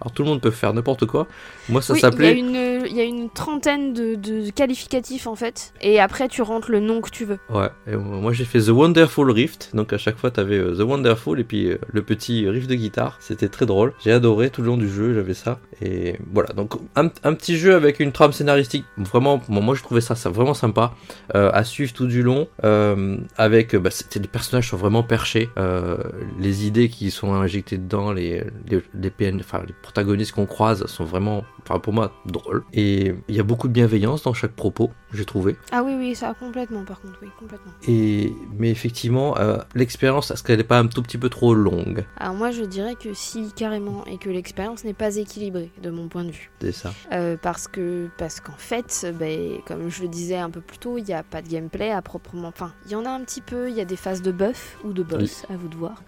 Alors 0.01 0.13
tout 0.13 0.23
le 0.23 0.29
monde 0.29 0.41
peut 0.41 0.51
faire 0.51 0.73
n'importe 0.73 1.07
quoi. 1.07 1.27
Moi, 1.69 1.83
ça 1.83 1.95
oui, 1.95 2.01
s'appelait. 2.01 2.39
il 2.39 2.97
y 2.97 3.01
a 3.01 3.05
une 3.05 3.31
trentaine 3.31 3.93
de, 3.93 4.15
de 4.15 4.51
qualificatifs 4.51 5.27
en 5.27 5.35
fait. 5.35 5.73
Et 5.81 6.01
après, 6.01 6.29
tu 6.29 6.43
rentres 6.43 6.71
le 6.71 6.81
nom 6.81 7.01
que 7.01 7.11
tu 7.11 7.25
veux. 7.25 7.39
Ouais, 7.49 7.69
et 7.87 7.97
moi 7.97 8.33
j'ai 8.33 8.45
fait 8.45 8.61
The 8.61 8.69
Wonderful 8.69 9.31
Rift, 9.31 9.71
donc 9.75 9.93
à 9.93 9.99
chaque 9.99 10.19
fois 10.19 10.31
t'avais 10.31 10.59
euh, 10.59 10.77
The 10.77 10.81
Wonderful 10.81 11.41
et 11.41 11.45
puis 11.45 11.67
euh, 11.67 11.79
le 11.89 12.03
petit 12.03 12.49
riff 12.49 12.67
de 12.67 12.75
guitare, 12.75 13.17
c'était 13.21 13.49
très 13.49 13.67
drôle, 13.67 13.93
j'ai 14.03 14.13
adoré 14.13 14.51
tout 14.51 14.63
le 14.63 14.69
long 14.69 14.77
du 14.77 14.89
jeu, 14.89 15.15
j'avais 15.15 15.35
ça, 15.35 15.59
et 15.83 16.17
voilà, 16.33 16.53
donc 16.53 16.75
un, 16.97 17.09
un 17.25 17.35
petit 17.35 17.57
jeu 17.57 17.75
avec 17.75 18.01
une 18.01 18.13
trame 18.13 18.33
scénaristique, 18.33 18.85
vraiment, 18.97 19.41
bon, 19.49 19.63
moi 19.63 19.75
je 19.75 19.83
trouvais 19.83 20.01
ça, 20.01 20.15
ça 20.15 20.31
vraiment 20.31 20.55
sympa, 20.55 20.93
euh, 21.35 21.51
à 21.53 21.65
suivre 21.65 21.93
tout 21.93 22.07
du 22.07 22.23
long, 22.23 22.49
euh, 22.65 23.17
avec, 23.37 23.75
bah, 23.77 23.91
les 24.15 24.29
personnages 24.29 24.71
sont 24.71 24.77
vraiment 24.77 25.03
perchés, 25.03 25.49
euh, 25.59 25.97
les 26.39 26.67
idées 26.67 26.89
qui 26.89 27.11
sont 27.11 27.35
injectées 27.35 27.79
dedans, 27.79 28.13
les, 28.13 28.30
les, 28.69 28.83
les 28.95 29.11
PN, 29.11 29.39
enfin 29.41 29.63
les 29.67 29.75
protagonistes 29.83 30.33
qu'on 30.33 30.47
croise 30.47 30.85
sont 30.87 31.05
vraiment, 31.05 31.45
enfin 31.63 31.79
pour 31.79 31.93
moi, 31.93 32.13
drôles, 32.27 32.65
et 32.73 33.15
il 33.29 33.35
y 33.35 33.41
a 33.41 33.43
beaucoup 33.43 33.69
de 33.69 33.73
bienveillance 33.73 34.23
dans 34.23 34.35
chaque 34.35 34.53
propos, 34.53 34.91
j'ai 35.13 35.25
trouvé. 35.25 35.57
Ah 35.73 35.83
oui, 35.83 35.95
oui, 35.97 36.15
ça 36.15 36.35
complètement 36.39 36.85
par 36.85 37.01
contre, 37.01 37.19
oui, 37.23 37.29
complètement. 37.39 37.73
Et 37.89 38.33
mais 38.59 38.71
effectivement, 38.71 39.37
euh, 39.39 39.59
l'expérience, 39.75 40.31
est-ce 40.31 40.43
qu'elle 40.43 40.59
n'est 40.59 40.65
pas 40.65 40.79
un 40.79 40.87
tout 40.87 41.03
petit 41.03 41.19
peu 41.19 41.29
trop 41.29 41.55
longue? 41.55 42.05
Alors 42.17 42.35
moi, 42.35 42.51
je 42.51 42.63
dirais 42.63 42.95
que 42.95 43.15
si, 43.15 43.53
carrément, 43.55 44.05
et 44.07 44.19
que 44.19 44.31
l'expérience 44.31 44.85
n'est 44.85 44.95
pas 44.95 45.17
équilibrée, 45.17 45.71
de 45.83 45.91
mon 45.91 46.09
point 46.09 46.25
de 46.25 46.31
vue. 46.31 46.51
C'est 46.61 46.73
ça. 46.73 46.93
Euh, 47.13 47.37
parce 47.41 47.69
que 47.69 48.09
parce 48.19 48.41
qu'en 48.41 48.57
fait, 48.57 49.07
ben, 49.19 49.59
comme 49.67 49.89
je 49.89 50.03
le 50.03 50.09
disais 50.09 50.37
un 50.37 50.51
peu 50.51 50.61
plus 50.61 50.79
tôt, 50.79 50.99
il 50.99 51.05
n'y 51.05 51.15
a 51.15 51.23
pas 51.23 51.43
de 51.43 51.49
gameplay 51.49 51.91
à 51.91 52.03
proprement. 52.03 52.49
Enfin, 52.49 52.73
il 52.87 52.93
y 52.93 52.95
en 52.95 53.05
a 53.05 53.11
un 53.11 53.21
petit 53.21 53.41
peu. 53.41 53.69
Il 53.69 53.77
y 53.77 53.81
a 53.81 53.85
des 53.85 53.97
phases 53.97 54.23
de 54.23 54.33
buff 54.33 54.79
ou 54.85 54.93
de 54.93 55.03
boss, 55.03 55.45
à 55.51 55.57
vous 55.57 55.69
de 55.69 55.77
voir, 55.77 56.03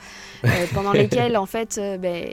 euh, 0.44 0.48
pendant 0.74 0.92
lesquelles 0.92 1.36
en 1.36 1.46
fait, 1.46 1.80
ben, 2.00 2.26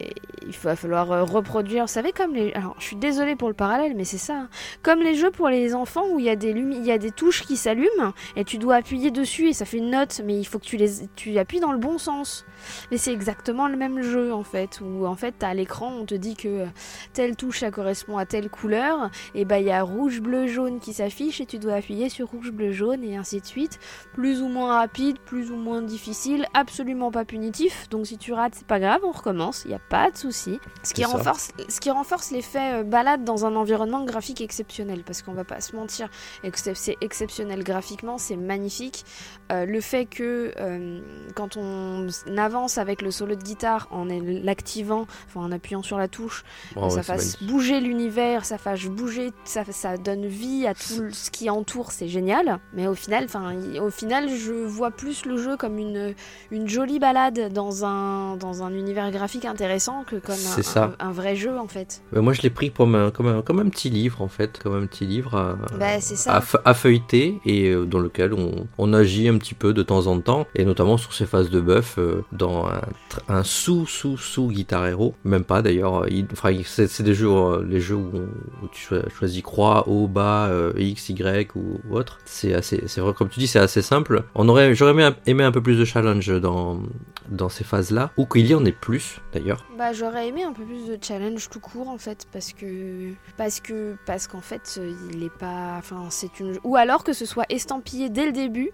il 0.50 0.56
va 0.58 0.76
falloir 0.76 1.12
euh, 1.12 1.24
reproduire. 1.24 1.86
Vous 1.86 1.92
savez 1.92 2.12
comme 2.12 2.34
les. 2.34 2.52
Alors, 2.54 2.76
je 2.80 2.84
suis 2.84 2.96
désolée 2.96 3.36
pour 3.36 3.48
le 3.48 3.54
parallèle, 3.54 3.94
mais 3.96 4.04
c'est 4.04 4.18
ça. 4.18 4.34
hein. 4.36 4.50
Comme 4.82 5.00
les 5.02 5.16
jeux 5.16 5.32
pour 5.32 5.48
les 5.50 5.76
enfants 5.76 6.06
où 6.12 6.20
il 6.20 6.26
y 6.26 6.30
a 6.30 6.36
des 6.36 7.12
touches 7.12 7.44
qui 7.44 7.56
s'allument 7.56 8.14
et 8.36 8.44
tu 8.44 8.58
dois 8.58 8.76
appuyer 8.76 9.12
dessus 9.12 9.50
et 9.50 9.54
ça 9.54 9.66
fait 9.66 9.78
une 9.78 9.92
note, 9.92 10.22
mais 10.26 10.38
il 10.40 10.46
faut 10.46 10.60
que 10.60 10.66
tu 10.66 10.78
les 10.78 11.08
tu 11.16 11.38
appuies 11.38 11.60
dans 11.60 11.72
le 11.72 11.78
bon 11.78 11.98
sens. 11.98 12.46
Mais 12.92 12.98
c'est 12.98 13.14
exactement 13.14 13.68
le 13.68 13.78
même 13.78 14.02
jeu 14.02 14.34
en 14.34 14.44
fait, 14.44 14.82
où 14.82 15.06
en 15.06 15.16
fait 15.16 15.44
à 15.44 15.54
l'écran 15.54 15.92
on 16.02 16.06
te 16.06 16.16
dit 16.16 16.36
que 16.36 16.48
euh, 16.48 16.66
telle 17.14 17.36
touche 17.36 17.60
ça 17.60 17.72
correspond 17.72 18.18
à 18.18 18.26
telle 18.26 18.50
couleur, 18.50 19.10
et 19.36 19.46
bah 19.46 19.60
il 19.60 19.68
y 19.68 19.72
a 19.72 19.82
rouge, 19.84 20.22
bleu, 20.22 20.48
jaune 20.48 20.80
qui 20.80 20.94
s'affiche 20.94 21.42
et 21.42 21.46
tu 21.46 21.60
dois 21.60 21.76
appuyer 21.76 22.10
sur 22.10 22.28
rouge, 22.28 22.52
bleu, 22.52 22.72
jaune 22.72 23.04
et 23.04 23.16
ainsi 23.18 23.40
de 23.40 23.46
suite. 23.46 23.80
Plus 24.14 24.42
ou 24.42 24.48
moins 24.48 24.80
rapide, 24.80 25.20
plus 25.20 25.52
ou 25.52 25.56
moins 25.56 25.82
difficile, 25.82 26.46
absolument 26.54 27.12
pas 27.12 27.26
punitif. 27.26 27.88
Donc 27.90 28.08
si 28.08 28.18
tu 28.18 28.34
rates, 28.34 28.56
c'est 28.56 28.68
pas 28.68 28.80
grave, 28.80 29.02
on 29.04 29.12
recommence, 29.12 29.64
il 29.66 29.70
n'y 29.70 29.76
a 29.76 29.80
pas 29.90 30.10
de 30.12 30.18
souci. 30.18 30.39
Ce 30.84 30.94
qui 30.94 31.06
renforce, 31.06 31.50
ce 31.68 31.80
qui 31.80 31.92
renforce 31.92 32.32
l'effet 32.32 32.80
euh, 32.80 32.84
balade 32.84 33.24
dans 33.24 33.46
un 33.46 33.56
environnement 33.56 34.04
graphique 34.04 34.42
exceptionnel, 34.42 35.04
parce 35.04 35.22
qu'on 35.22 35.34
va 35.34 35.44
pas 35.44 35.62
se 35.62 35.76
mentir, 35.76 36.10
c'est 36.76 36.98
exceptionnel 37.02 37.64
graphiquement, 37.64 38.18
c'est 38.18 38.36
magnifique. 38.36 39.06
Euh, 39.52 39.66
le 39.66 39.82
fait 39.82 40.06
que 40.06 40.54
euh, 40.58 41.02
quand 41.36 41.58
on 41.58 42.08
avance 42.38 42.78
avec 42.78 43.02
le 43.02 43.12
solo 43.12 43.36
de 43.36 43.44
guitare 43.44 43.88
en 43.92 44.06
l'activant, 44.06 45.06
enfin 45.28 45.42
en 45.42 45.52
appuyant 45.52 45.82
sur 45.82 45.98
la 45.98 46.08
touche, 46.08 46.44
Oh, 46.76 46.90
ça 46.90 47.04
fasse 47.04 47.42
bouger 47.44 47.80
l'univers, 47.80 48.46
ça 48.46 48.58
fasse 48.58 48.86
bouger, 48.86 49.32
ça, 49.44 49.64
ça 49.70 49.98
donne 49.98 50.28
vie 50.28 50.68
à 50.68 50.74
tout 50.74 51.12
ce 51.12 51.32
qui 51.32 51.50
entoure, 51.50 51.92
c'est 51.92 52.08
génial. 52.08 52.60
Mais 52.74 52.88
au 52.88 52.96
final, 52.96 53.26
enfin, 53.26 53.56
au 53.82 53.90
final, 53.90 54.30
je 54.30 54.54
vois 54.54 54.92
plus 54.92 55.26
le 55.26 55.38
jeu 55.38 55.58
comme 55.58 55.78
une, 55.78 56.14
une 56.52 56.68
jolie 56.68 57.00
balade 57.00 57.52
dans 57.52 57.86
un, 57.86 58.38
dans 58.38 58.64
un 58.64 58.74
univers 58.74 59.12
graphique 59.12 59.46
intéressant 59.46 60.04
que 60.04 60.16
comme 60.20 60.34
un, 60.36 60.38
C'est 60.38 60.64
ça. 60.64 60.94
un- 61.00 61.08
un 61.08 61.12
vrai 61.12 61.36
jeu 61.36 61.58
en 61.58 61.68
fait. 61.68 62.02
Moi 62.12 62.34
je 62.34 62.42
l'ai 62.42 62.50
pris 62.50 62.72
comme 62.72 62.96
un, 62.96 63.12
comme, 63.12 63.28
un, 63.28 63.42
comme 63.42 63.60
un 63.60 63.70
petit 63.70 63.90
livre 63.90 64.22
en 64.22 64.28
fait, 64.28 64.60
comme 64.62 64.76
un 64.82 64.86
petit 64.86 65.06
livre 65.06 65.36
à, 65.36 65.58
Bah, 65.78 66.00
ça. 66.00 66.38
à, 66.38 66.44
à 66.70 66.74
feuilleter 66.74 67.40
et 67.46 67.70
euh, 67.70 67.86
dans 67.86 68.00
lequel 68.00 68.34
on, 68.34 68.68
on 68.78 68.94
agit 68.94 69.28
un 69.28 69.38
petit 69.38 69.54
peu 69.56 69.74
de 69.74 69.84
temps 69.84 70.08
en 70.08 70.20
temps 70.20 70.46
et 70.56 70.66
notamment 70.66 70.98
sur 70.98 71.14
ces 71.14 71.26
phases 71.26 71.50
de 71.50 71.60
buff 71.60 71.96
euh, 71.98 72.24
dans 72.32 72.68
un, 73.28 73.44
sous 73.44 73.86
sous 73.86 74.18
sous 74.18 74.48
Guitar 74.50 74.86
Hero, 74.88 75.16
même 75.24 75.44
pas 75.44 75.62
d'ailleurs, 75.62 76.06
enfin 76.32 76.52
il- 76.52 76.66
c'est 76.66 77.02
des 77.04 77.14
jeux, 77.14 77.30
euh, 77.30 77.64
les 77.68 77.80
jeux 77.82 77.96
où, 77.96 78.10
on- 78.14 78.66
où 78.66 78.68
tu 78.72 78.82
choi- 78.82 79.04
choisis 79.18 79.42
croix, 79.42 79.88
haut, 79.88 80.08
bas, 80.08 80.48
euh, 80.48 80.74
X, 80.78 81.10
Y 81.10 81.56
ou, 81.56 81.80
ou 81.90 81.96
autre. 81.96 82.20
C'est 82.26 82.54
assez, 82.54 82.84
c'est 82.88 83.02
vrai 83.02 83.14
comme 83.14 83.30
tu 83.30 83.40
dis, 83.40 83.48
c'est 83.48 83.60
assez 83.60 83.82
simple. 83.82 84.24
On 84.36 84.48
aurait, 84.50 84.74
j'aurais 84.76 84.92
aimé, 84.92 85.10
aimé 85.26 85.44
un 85.44 85.52
peu 85.52 85.62
plus 85.62 85.78
de 85.78 85.86
challenge 85.86 86.28
dans 86.42 86.80
dans 87.30 87.50
ces 87.50 87.64
phases 87.64 87.92
là 87.92 88.12
ou 88.18 88.26
qu'il 88.26 88.48
y 88.48 88.56
en 88.56 88.66
ait 88.66 88.72
plus 88.72 89.22
d'ailleurs. 89.34 89.66
Bah 89.78 89.94
j'aurais 90.10 90.28
aimé 90.28 90.44
un 90.44 90.54
peu 90.54 90.64
plus 90.64 90.88
de 90.88 90.98
challenge 91.02 91.50
tout 91.50 91.60
court 91.60 91.88
en 91.88 91.98
fait 91.98 92.26
parce 92.32 92.54
que 92.54 93.14
parce 93.38 93.60
que 93.60 93.96
parce 94.06 94.28
qu'en 94.28 94.42
fait 94.42 94.78
euh, 94.78 94.94
il 95.12 95.24
est 95.24 95.38
pas 95.38 95.76
enfin 95.78 96.08
c'est 96.10 96.40
une 96.40 96.58
ou 96.64 96.76
alors 96.76 97.04
que 97.04 97.14
ce 97.14 97.26
soit 97.26 97.46
estampillé 97.50 98.10
dès 98.10 98.26
le 98.26 98.32
début 98.32 98.72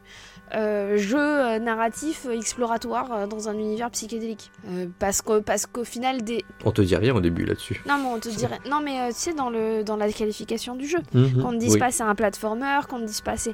euh, 0.54 0.98
jeu 0.98 1.18
euh, 1.18 1.60
narratif 1.60 2.26
euh, 2.28 2.32
exploratoire 2.38 3.12
euh, 3.12 3.28
dans 3.28 3.50
un 3.50 3.54
univers 3.58 3.90
psychédélique. 3.92 4.52
Euh, 4.70 4.88
parce 5.00 5.22
que 5.22 5.40
parce 5.40 5.66
qu'au 5.66 5.84
final 5.84 6.22
des 6.22 6.46
On 6.64 6.72
te 6.72 6.82
dit 6.82 6.96
rien 6.96 7.16
au 7.16 7.22
début 7.22 7.46
là-dessus. 7.46 7.82
non 7.88 7.98
mais 7.98 8.08
on 8.10 8.20
te 8.20 8.30
dirait 8.30 8.60
non 8.70 8.80
mais 8.84 9.00
euh, 9.02 9.08
tu 9.10 9.16
sais 9.16 9.34
dans 9.34 9.50
le 9.50 9.84
dans 9.84 9.96
la 9.96 10.12
qualification 10.12 10.76
du 10.76 10.86
jeu. 10.88 11.00
Mhm, 11.14 11.42
qu'on 11.42 11.52
ne 11.52 11.58
dise 11.60 11.74
oui. 11.74 11.80
pas 11.80 11.92
c'est 11.92 12.04
un 12.04 12.16
platformer, 12.16 12.80
qu'on 12.90 13.00
ne 13.00 13.06
dise 13.08 13.22
pas 13.22 13.38
c'est 13.38 13.54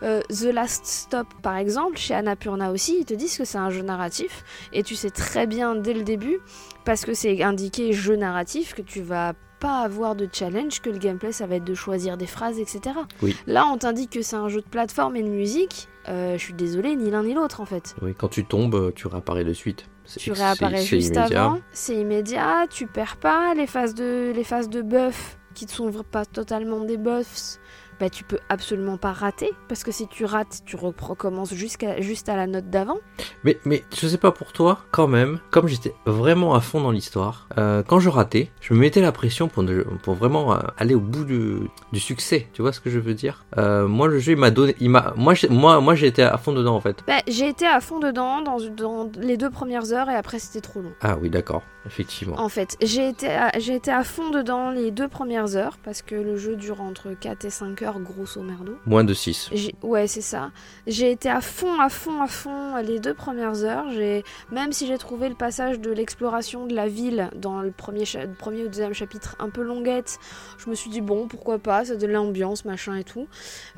The 0.00 0.44
Last 0.52 0.86
Stop 0.86 1.26
par 1.42 1.56
exemple, 1.56 1.96
chez 1.98 2.14
Annapurna 2.14 2.70
aussi, 2.72 2.98
ils 3.00 3.04
te 3.04 3.14
disent 3.14 3.36
que 3.36 3.44
c'est 3.44 3.58
un 3.58 3.70
jeu 3.70 3.82
narratif. 3.82 4.44
Et 4.72 4.82
tu 4.82 4.94
sais 4.94 5.10
très 5.10 5.46
bien 5.46 5.74
dès 5.74 5.92
le 5.94 6.02
début 6.02 6.38
parce 6.84 7.04
que 7.04 7.12
c'est 7.14 7.42
indiqué 7.42 7.92
jeu 7.92 8.16
narratif 8.16 8.74
que 8.74 8.82
tu 8.82 9.02
vas 9.02 9.34
pas 9.60 9.80
avoir 9.82 10.16
de 10.16 10.28
challenge, 10.32 10.80
que 10.80 10.90
le 10.90 10.98
gameplay 10.98 11.32
ça 11.32 11.46
va 11.46 11.56
être 11.56 11.64
de 11.64 11.74
choisir 11.74 12.16
des 12.16 12.26
phrases, 12.26 12.58
etc. 12.58 12.80
Oui. 13.22 13.36
Là 13.46 13.66
on 13.66 13.76
t'indique 13.78 14.10
que 14.10 14.22
c'est 14.22 14.36
un 14.36 14.48
jeu 14.48 14.60
de 14.62 14.66
plateforme 14.66 15.16
et 15.16 15.22
de 15.22 15.28
musique, 15.28 15.88
euh, 16.08 16.36
je 16.38 16.42
suis 16.42 16.54
désolée, 16.54 16.96
ni 16.96 17.10
l'un 17.10 17.22
ni 17.22 17.34
l'autre 17.34 17.60
en 17.60 17.66
fait. 17.66 17.94
Oui, 18.02 18.14
quand 18.18 18.28
tu 18.28 18.44
tombes, 18.44 18.92
tu 18.94 19.06
réapparais 19.06 19.44
de 19.44 19.52
suite. 19.52 19.84
C'est- 20.06 20.18
Tu 20.20 20.32
réapparais 20.32 20.82
juste 20.82 21.14
immédiat. 21.14 21.44
avant, 21.44 21.60
c'est 21.72 21.94
immédiat, 21.94 22.66
tu 22.68 22.86
perds 22.88 23.16
pas 23.18 23.54
les 23.54 23.66
phases 23.68 23.94
de 23.94 24.32
les 24.34 24.44
phases 24.44 24.68
de 24.68 24.82
buff 24.82 25.36
qui 25.54 25.66
ne 25.66 25.70
sont 25.70 25.92
pas 26.10 26.24
totalement 26.24 26.80
des 26.80 26.96
buffs. 26.96 27.58
Bah, 28.00 28.08
tu 28.08 28.24
peux 28.24 28.38
absolument 28.48 28.96
pas 28.96 29.12
rater 29.12 29.50
parce 29.68 29.84
que 29.84 29.92
si 29.92 30.08
tu 30.08 30.24
rates, 30.24 30.62
tu 30.64 30.76
recommences 30.76 31.52
jusqu'à 31.54 32.00
juste 32.00 32.28
à 32.30 32.36
la 32.36 32.46
note 32.46 32.70
d'avant. 32.70 32.96
Mais, 33.44 33.58
mais 33.66 33.84
je 33.94 34.08
sais 34.08 34.16
pas 34.18 34.32
pour 34.32 34.52
toi, 34.52 34.80
quand 34.90 35.06
même, 35.06 35.38
comme 35.50 35.68
j'étais 35.68 35.94
vraiment 36.06 36.54
à 36.54 36.60
fond 36.60 36.80
dans 36.80 36.90
l'histoire, 36.92 37.46
euh, 37.58 37.82
quand 37.86 38.00
je 38.00 38.08
ratais, 38.08 38.50
je 38.62 38.72
me 38.74 38.78
mettais 38.78 39.00
la 39.02 39.12
pression 39.12 39.48
pour, 39.48 39.62
ne- 39.62 39.82
pour 40.02 40.14
vraiment 40.14 40.54
euh, 40.54 40.58
aller 40.78 40.94
au 40.94 41.00
bout 41.00 41.24
du, 41.24 41.56
du 41.92 42.00
succès. 42.00 42.48
Tu 42.54 42.62
vois 42.62 42.72
ce 42.72 42.80
que 42.80 42.88
je 42.90 42.98
veux 42.98 43.14
dire? 43.14 43.44
Euh, 43.58 43.86
Moi, 43.86 44.08
le 44.08 44.18
jeu, 44.18 44.32
il 44.32 44.38
m'a 44.38 44.50
donné. 44.50 44.74
Il 44.80 44.88
m'a, 44.90 45.12
moi, 45.16 45.34
j'ai- 45.34 45.48
moi, 45.48 45.80
moi, 45.80 45.94
j'ai 45.94 46.06
été 46.06 46.22
à 46.22 46.38
fond 46.38 46.52
dedans 46.52 46.76
en 46.76 46.80
fait. 46.80 47.04
Bah, 47.06 47.20
j'ai 47.28 47.48
été 47.48 47.66
à 47.66 47.80
fond 47.80 47.98
dedans 47.98 48.40
dans, 48.40 48.58
dans 48.60 49.10
les 49.18 49.36
deux 49.36 49.50
premières 49.50 49.92
heures 49.92 50.08
et 50.08 50.14
après 50.14 50.38
c'était 50.38 50.60
trop 50.62 50.80
long. 50.80 50.92
Ah 51.02 51.16
oui, 51.20 51.28
d'accord, 51.28 51.62
effectivement. 51.90 52.38
En 52.38 52.48
fait, 52.48 52.76
j'ai 52.80 53.08
été, 53.08 53.28
à, 53.28 53.50
j'ai 53.58 53.74
été 53.74 53.90
à 53.90 54.04
fond 54.04 54.30
dedans 54.30 54.70
les 54.70 54.90
deux 54.90 55.08
premières 55.08 55.56
heures 55.56 55.76
parce 55.82 56.02
que 56.02 56.14
le 56.14 56.36
jeu 56.36 56.54
dure 56.56 56.80
entre 56.80 57.10
4 57.12 57.44
et 57.44 57.50
5 57.50 57.82
heures 57.82 57.98
grosso 58.00 58.40
merdo. 58.42 58.76
Moins 58.86 59.04
de 59.04 59.12
6. 59.14 59.48
J'ai- 59.52 59.74
Ouais, 59.82 60.06
c'est 60.06 60.20
ça. 60.20 60.50
J'ai 60.86 61.10
été 61.10 61.28
à 61.28 61.40
fond, 61.40 61.80
à 61.80 61.88
fond, 61.88 62.22
à 62.22 62.26
fond 62.28 62.76
les 62.84 63.00
deux 63.00 63.14
premières 63.14 63.64
heures. 63.64 63.90
J'ai 63.90 64.22
même 64.52 64.72
si 64.72 64.86
j'ai 64.86 64.98
trouvé 64.98 65.28
le 65.28 65.34
passage 65.34 65.80
de 65.80 65.90
l'exploration 65.90 66.66
de 66.66 66.74
la 66.74 66.86
ville 66.88 67.28
dans 67.34 67.60
le 67.60 67.70
premier, 67.72 68.04
cha- 68.04 68.26
premier 68.38 68.62
ou 68.64 68.68
deuxième 68.68 68.92
chapitre 68.94 69.36
un 69.40 69.50
peu 69.50 69.62
longuette, 69.62 70.18
je 70.58 70.70
me 70.70 70.74
suis 70.74 70.90
dit 70.90 71.00
bon, 71.00 71.26
pourquoi 71.28 71.58
pas, 71.58 71.84
ça 71.84 71.96
donne 71.96 72.12
l'ambiance, 72.12 72.64
machin 72.64 72.94
et 72.96 73.04
tout. 73.04 73.26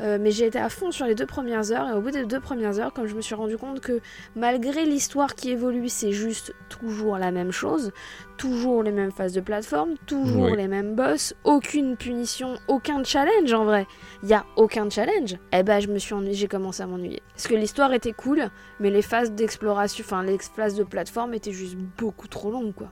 Euh, 0.00 0.18
mais 0.20 0.30
j'ai 0.30 0.46
été 0.46 0.58
à 0.58 0.68
fond 0.68 0.90
sur 0.90 1.06
les 1.06 1.14
deux 1.14 1.26
premières 1.26 1.72
heures 1.72 1.88
et 1.88 1.92
au 1.92 2.00
bout 2.00 2.10
des 2.10 2.24
deux 2.26 2.40
premières 2.40 2.78
heures, 2.78 2.92
comme 2.92 3.06
je 3.06 3.14
me 3.14 3.20
suis 3.22 3.34
rendu 3.34 3.56
compte 3.56 3.80
que 3.80 4.00
malgré 4.36 4.84
l'histoire 4.84 5.34
qui 5.34 5.50
évolue, 5.50 5.88
c'est 5.88 6.12
juste 6.12 6.54
toujours 6.68 7.16
la 7.18 7.30
même 7.30 7.52
chose, 7.52 7.92
toujours 8.36 8.82
les 8.82 8.92
mêmes 8.92 9.12
phases 9.12 9.32
de 9.32 9.40
plateforme, 9.40 9.94
toujours 10.06 10.50
Oui. 10.50 10.56
les 10.56 10.68
mêmes 10.68 10.94
boss, 10.94 11.34
aucune 11.44 11.96
punition, 11.96 12.56
aucun 12.68 13.04
challenge 13.04 13.52
en 13.52 13.64
vrai. 13.64 13.86
Il 14.22 14.28
y 14.28 14.34
a 14.34 14.44
aucun 14.56 14.88
challenge. 14.90 15.36
Eh 15.52 15.62
ben 15.62 15.80
je 15.80 15.88
me 15.88 15.98
suis 15.98 16.14
ennuyée, 16.14 16.34
j'ai 16.34 16.48
commencé 16.48 16.82
à 16.82 16.86
m'ennuyer. 16.86 17.22
Parce 17.34 17.46
que 17.48 17.54
l'histoire 17.54 17.92
était 17.92 18.12
cool, 18.12 18.48
mais 18.80 18.90
les 18.90 19.02
phases 19.02 19.32
d'exploration, 19.32 20.04
enfin 20.04 20.22
les 20.22 20.38
phases 20.38 20.74
de 20.74 20.84
plateforme 20.84 21.34
étaient 21.34 21.52
juste 21.52 21.76
beaucoup 21.98 22.26
trop 22.28 22.50
longues 22.50 22.74
quoi. 22.74 22.88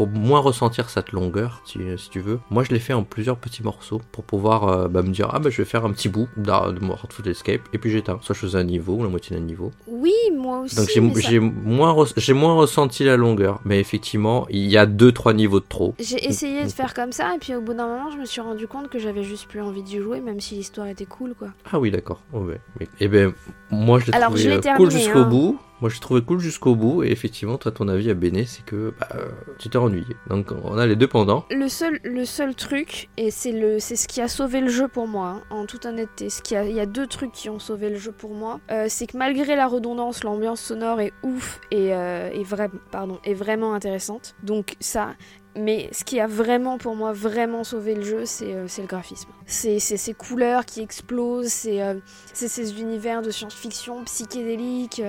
Pour 0.00 0.08
moins 0.08 0.40
ressentir 0.40 0.88
cette 0.88 1.12
longueur, 1.12 1.60
si, 1.66 1.78
si 1.98 2.08
tu 2.08 2.20
veux, 2.20 2.40
moi 2.48 2.64
je 2.64 2.70
l'ai 2.70 2.78
fait 2.78 2.94
en 2.94 3.02
plusieurs 3.04 3.36
petits 3.36 3.62
morceaux 3.62 4.00
pour 4.12 4.24
pouvoir 4.24 4.66
euh, 4.66 4.88
bah, 4.88 5.02
me 5.02 5.10
dire 5.10 5.28
ah 5.30 5.38
bah 5.40 5.50
je 5.50 5.58
vais 5.58 5.66
faire 5.66 5.84
un 5.84 5.92
petit 5.92 6.08
bout 6.08 6.26
de 6.38 6.50
mon 6.80 6.94
Heartful 6.94 7.28
Escape 7.28 7.60
et 7.74 7.78
puis 7.78 7.90
j'éteins. 7.90 8.18
Soit 8.22 8.34
je 8.34 8.40
faisais 8.40 8.56
un 8.56 8.64
niveau 8.64 8.94
ou 8.94 9.02
la 9.02 9.10
moitié 9.10 9.36
d'un 9.36 9.42
niveau. 9.42 9.72
Oui, 9.86 10.14
moi 10.34 10.60
aussi. 10.60 10.76
Donc 10.76 10.86
j'ai 10.88 11.38
ça- 11.38 11.40
moins, 11.40 12.06
j'ai 12.16 12.32
moins 12.32 12.54
ressenti 12.54 13.04
la 13.04 13.18
longueur, 13.18 13.60
mais 13.66 13.78
effectivement, 13.78 14.46
il 14.48 14.68
y 14.68 14.78
a 14.78 14.86
deux 14.86 15.12
trois 15.12 15.34
niveaux 15.34 15.60
de 15.60 15.66
trop. 15.68 15.94
J'ai 15.98 16.26
essayé 16.26 16.64
de 16.64 16.70
faire 16.70 16.94
comme 16.94 17.12
ça 17.12 17.34
et 17.36 17.38
puis 17.38 17.54
au 17.54 17.60
bout 17.60 17.74
d'un 17.74 17.86
moment 17.86 18.10
je 18.10 18.16
me 18.16 18.24
suis 18.24 18.40
rendu 18.40 18.66
compte 18.66 18.88
que 18.88 18.98
j'avais 18.98 19.22
juste 19.22 19.48
plus 19.48 19.60
envie 19.60 19.82
d'y 19.82 19.98
jouer 19.98 20.22
même 20.22 20.40
si 20.40 20.54
l'histoire 20.54 20.86
était 20.86 21.04
cool 21.04 21.34
quoi. 21.34 21.48
Ah 21.70 21.78
oui, 21.78 21.90
d'accord. 21.90 22.22
Oh, 22.32 22.38
ouais. 22.38 22.58
Mais- 22.80 22.88
Eh 23.00 23.08
ben, 23.08 23.34
moi 23.70 23.98
je 23.98 24.06
l'ai 24.06 24.14
Alors, 24.14 24.28
trouvé 24.28 24.44
je 24.44 24.48
l'ai 24.48 24.56
euh, 24.56 24.60
terminé, 24.60 24.88
cool 24.88 24.98
jusqu'au 24.98 25.18
hein. 25.18 25.28
bout. 25.28 25.58
Moi, 25.80 25.90
j'ai 25.90 26.00
trouvé 26.00 26.22
cool 26.22 26.40
jusqu'au 26.40 26.74
bout, 26.74 27.02
et 27.02 27.10
effectivement, 27.10 27.56
toi, 27.56 27.72
ton 27.72 27.88
avis 27.88 28.10
à 28.10 28.14
Béné, 28.14 28.44
c'est 28.44 28.64
que 28.64 28.92
bah, 28.98 29.08
euh, 29.14 29.28
tu 29.58 29.68
t'es 29.68 29.78
ennuyé. 29.78 30.16
Donc, 30.28 30.52
on 30.64 30.76
a 30.76 30.86
les 30.86 30.96
deux 30.96 31.08
pendants. 31.08 31.44
Le 31.50 31.68
seul, 31.68 32.00
le 32.04 32.24
seul 32.24 32.54
truc, 32.54 33.08
et 33.16 33.30
c'est 33.30 33.52
le, 33.52 33.78
c'est 33.78 33.96
ce 33.96 34.06
qui 34.06 34.20
a 34.20 34.28
sauvé 34.28 34.60
le 34.60 34.68
jeu 34.68 34.88
pour 34.88 35.06
moi, 35.06 35.28
hein, 35.28 35.42
en 35.50 35.66
toute 35.66 35.86
honnêteté. 35.86 36.28
Ce 36.30 36.42
qui 36.42 36.54
a, 36.54 36.64
il 36.64 36.74
y 36.74 36.80
a 36.80 36.86
deux 36.86 37.06
trucs 37.06 37.32
qui 37.32 37.48
ont 37.48 37.58
sauvé 37.58 37.88
le 37.88 37.96
jeu 37.96 38.12
pour 38.12 38.34
moi. 38.34 38.60
Euh, 38.70 38.86
c'est 38.88 39.06
que 39.06 39.16
malgré 39.16 39.56
la 39.56 39.66
redondance, 39.66 40.22
l'ambiance 40.24 40.60
sonore 40.60 41.00
est 41.00 41.12
ouf 41.22 41.60
et, 41.70 41.94
euh, 41.94 42.30
est, 42.30 42.44
vrai, 42.44 42.68
pardon, 42.90 43.18
est 43.24 43.34
vraiment 43.34 43.74
intéressante. 43.74 44.34
Donc 44.42 44.76
ça. 44.80 45.14
Mais 45.56 45.88
ce 45.92 46.04
qui 46.04 46.20
a 46.20 46.26
vraiment 46.26 46.78
pour 46.78 46.94
moi 46.94 47.12
vraiment 47.12 47.64
sauvé 47.64 47.94
le 47.94 48.02
jeu, 48.02 48.22
c'est 48.24 48.54
euh, 48.54 48.66
le 48.78 48.86
graphisme. 48.86 49.28
C'est 49.46 49.80
ces 49.80 50.14
couleurs 50.14 50.64
qui 50.64 50.80
explosent, 50.80 51.48
c'est 51.48 51.82
euh, 51.82 51.94
ces 52.32 52.80
univers 52.80 53.20
de 53.20 53.30
science-fiction 53.30 54.04
psychédélique. 54.04 55.02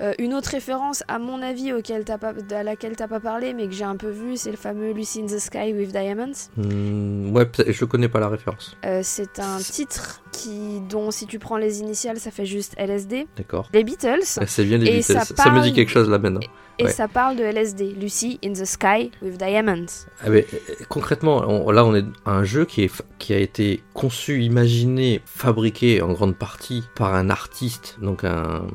Euh, 0.00 0.12
une 0.18 0.34
autre 0.34 0.50
référence, 0.50 1.02
à 1.08 1.18
mon 1.18 1.40
avis, 1.40 1.72
auquel 1.72 2.04
t'as 2.04 2.18
pas, 2.18 2.34
à 2.50 2.62
laquelle 2.62 2.96
t'as 2.96 3.08
pas 3.08 3.20
parlé, 3.20 3.54
mais 3.54 3.66
que 3.66 3.72
j'ai 3.72 3.84
un 3.84 3.96
peu 3.96 4.10
vu, 4.10 4.36
c'est 4.36 4.50
le 4.50 4.56
fameux 4.56 4.92
Lucy 4.92 5.22
in 5.22 5.26
the 5.26 5.38
Sky 5.38 5.72
with 5.72 5.90
Diamonds. 5.90 6.50
Hmm, 6.56 7.34
ouais, 7.34 7.48
je 7.66 7.84
connais 7.86 8.08
pas 8.08 8.20
la 8.20 8.28
référence. 8.28 8.76
Euh, 8.84 9.00
c'est 9.02 9.38
un 9.38 9.58
titre 9.58 10.22
qui, 10.32 10.80
dont 10.88 11.10
si 11.10 11.26
tu 11.26 11.38
prends 11.38 11.56
les 11.56 11.80
initiales, 11.80 12.18
ça 12.18 12.30
fait 12.30 12.46
juste 12.46 12.74
LSD. 12.76 13.26
D'accord. 13.36 13.68
Les 13.72 13.84
Beatles. 13.84 14.38
Ah, 14.38 14.46
C'est 14.46 14.64
bien 14.64 14.78
les 14.78 14.90
Beatles. 14.90 15.02
ça 15.02 15.24
Ça, 15.24 15.34
ça 15.44 15.50
me 15.50 15.62
dit 15.62 15.72
quelque 15.72 15.90
chose 15.90 16.10
là 16.10 16.18
maintenant. 16.18 16.40
Et 16.80 16.84
ouais. 16.84 16.90
ça 16.92 17.08
parle 17.08 17.36
de 17.36 17.42
LSD. 17.42 17.94
Lucy 18.00 18.38
in 18.44 18.52
the 18.52 18.64
Sky 18.64 19.10
with 19.20 19.36
Diamonds. 19.36 20.06
Ah, 20.24 20.30
mais, 20.30 20.46
euh, 20.52 20.74
concrètement, 20.88 21.38
on- 21.48 21.70
là, 21.72 21.84
on 21.84 21.94
est 21.94 22.04
à 22.24 22.30
un 22.32 22.44
jeu 22.44 22.64
qui, 22.64 22.84
est, 22.84 22.88
fa- 22.88 23.02
qui 23.18 23.34
a 23.34 23.38
été 23.38 23.82
conçu, 23.94 24.42
imaginé, 24.42 25.20
fabriqué 25.26 26.02
en 26.02 26.12
grande 26.12 26.36
partie 26.36 26.84
par 26.94 27.14
un 27.14 27.30
artiste, 27.30 27.96
donc 28.00 28.22
un 28.24 28.66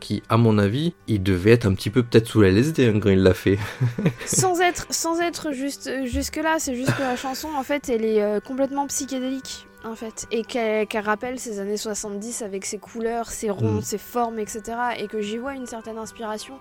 qui, 0.00 0.22
à 0.30 0.36
mon 0.38 0.56
avis, 0.58 0.94
il 1.06 1.22
devait 1.22 1.50
être 1.50 1.66
un 1.66 1.74
petit 1.74 1.90
peu 1.90 2.02
peut-être 2.02 2.26
sous 2.28 2.40
la 2.40 2.48
LSD 2.48 2.86
hein, 2.88 2.98
quand 3.00 3.10
il 3.10 3.22
l'a 3.22 3.34
fait. 3.34 3.58
sans 4.26 4.60
être, 4.60 4.86
sans 4.90 5.20
être 5.20 5.52
juste 5.52 5.90
jusque 6.06 6.36
là, 6.36 6.56
c'est 6.58 6.74
juste 6.74 6.94
que 6.96 7.02
la 7.02 7.16
chanson 7.16 7.48
en 7.56 7.62
fait, 7.62 7.88
elle 7.88 8.04
est 8.04 8.22
euh, 8.22 8.40
complètement 8.40 8.86
psychédélique 8.86 9.66
en 9.84 9.94
fait, 9.94 10.26
et 10.30 10.42
qu'elle 10.44 10.86
qu'elle 10.86 11.04
rappelle 11.04 11.38
ces 11.38 11.58
années 11.58 11.76
70 11.76 12.42
avec 12.42 12.66
ses 12.66 12.78
couleurs, 12.78 13.30
ses 13.30 13.50
ronds, 13.50 13.76
Mm. 13.78 13.82
ses 13.82 13.98
formes, 13.98 14.38
etc. 14.38 14.62
Et 14.98 15.06
que 15.06 15.20
j'y 15.20 15.38
vois 15.38 15.54
une 15.54 15.66
certaine 15.66 15.96
inspiration, 15.98 16.58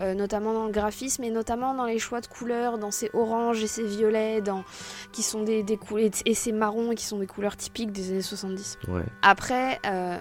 euh, 0.00 0.14
notamment 0.14 0.52
dans 0.54 0.66
le 0.66 0.72
graphisme 0.72 1.22
et 1.24 1.30
notamment 1.30 1.74
dans 1.74 1.84
les 1.84 1.98
choix 1.98 2.20
de 2.20 2.26
couleurs, 2.26 2.78
dans 2.78 2.90
ces 2.90 3.10
oranges 3.12 3.62
et 3.62 3.66
ces 3.66 3.84
violets, 3.84 4.40
dans 4.40 4.64
qui 5.12 5.22
sont 5.22 5.42
des, 5.42 5.62
des 5.62 5.76
couleurs 5.76 6.10
et 6.24 6.34
ces 6.34 6.52
marrons 6.52 6.94
qui 6.94 7.04
sont 7.04 7.18
des 7.18 7.26
couleurs 7.26 7.56
typiques 7.56 7.92
des 7.92 8.10
années 8.10 8.22
70. 8.22 8.78
Ouais. 8.88 9.02
Après, 9.22 9.78
euh, 9.86 10.16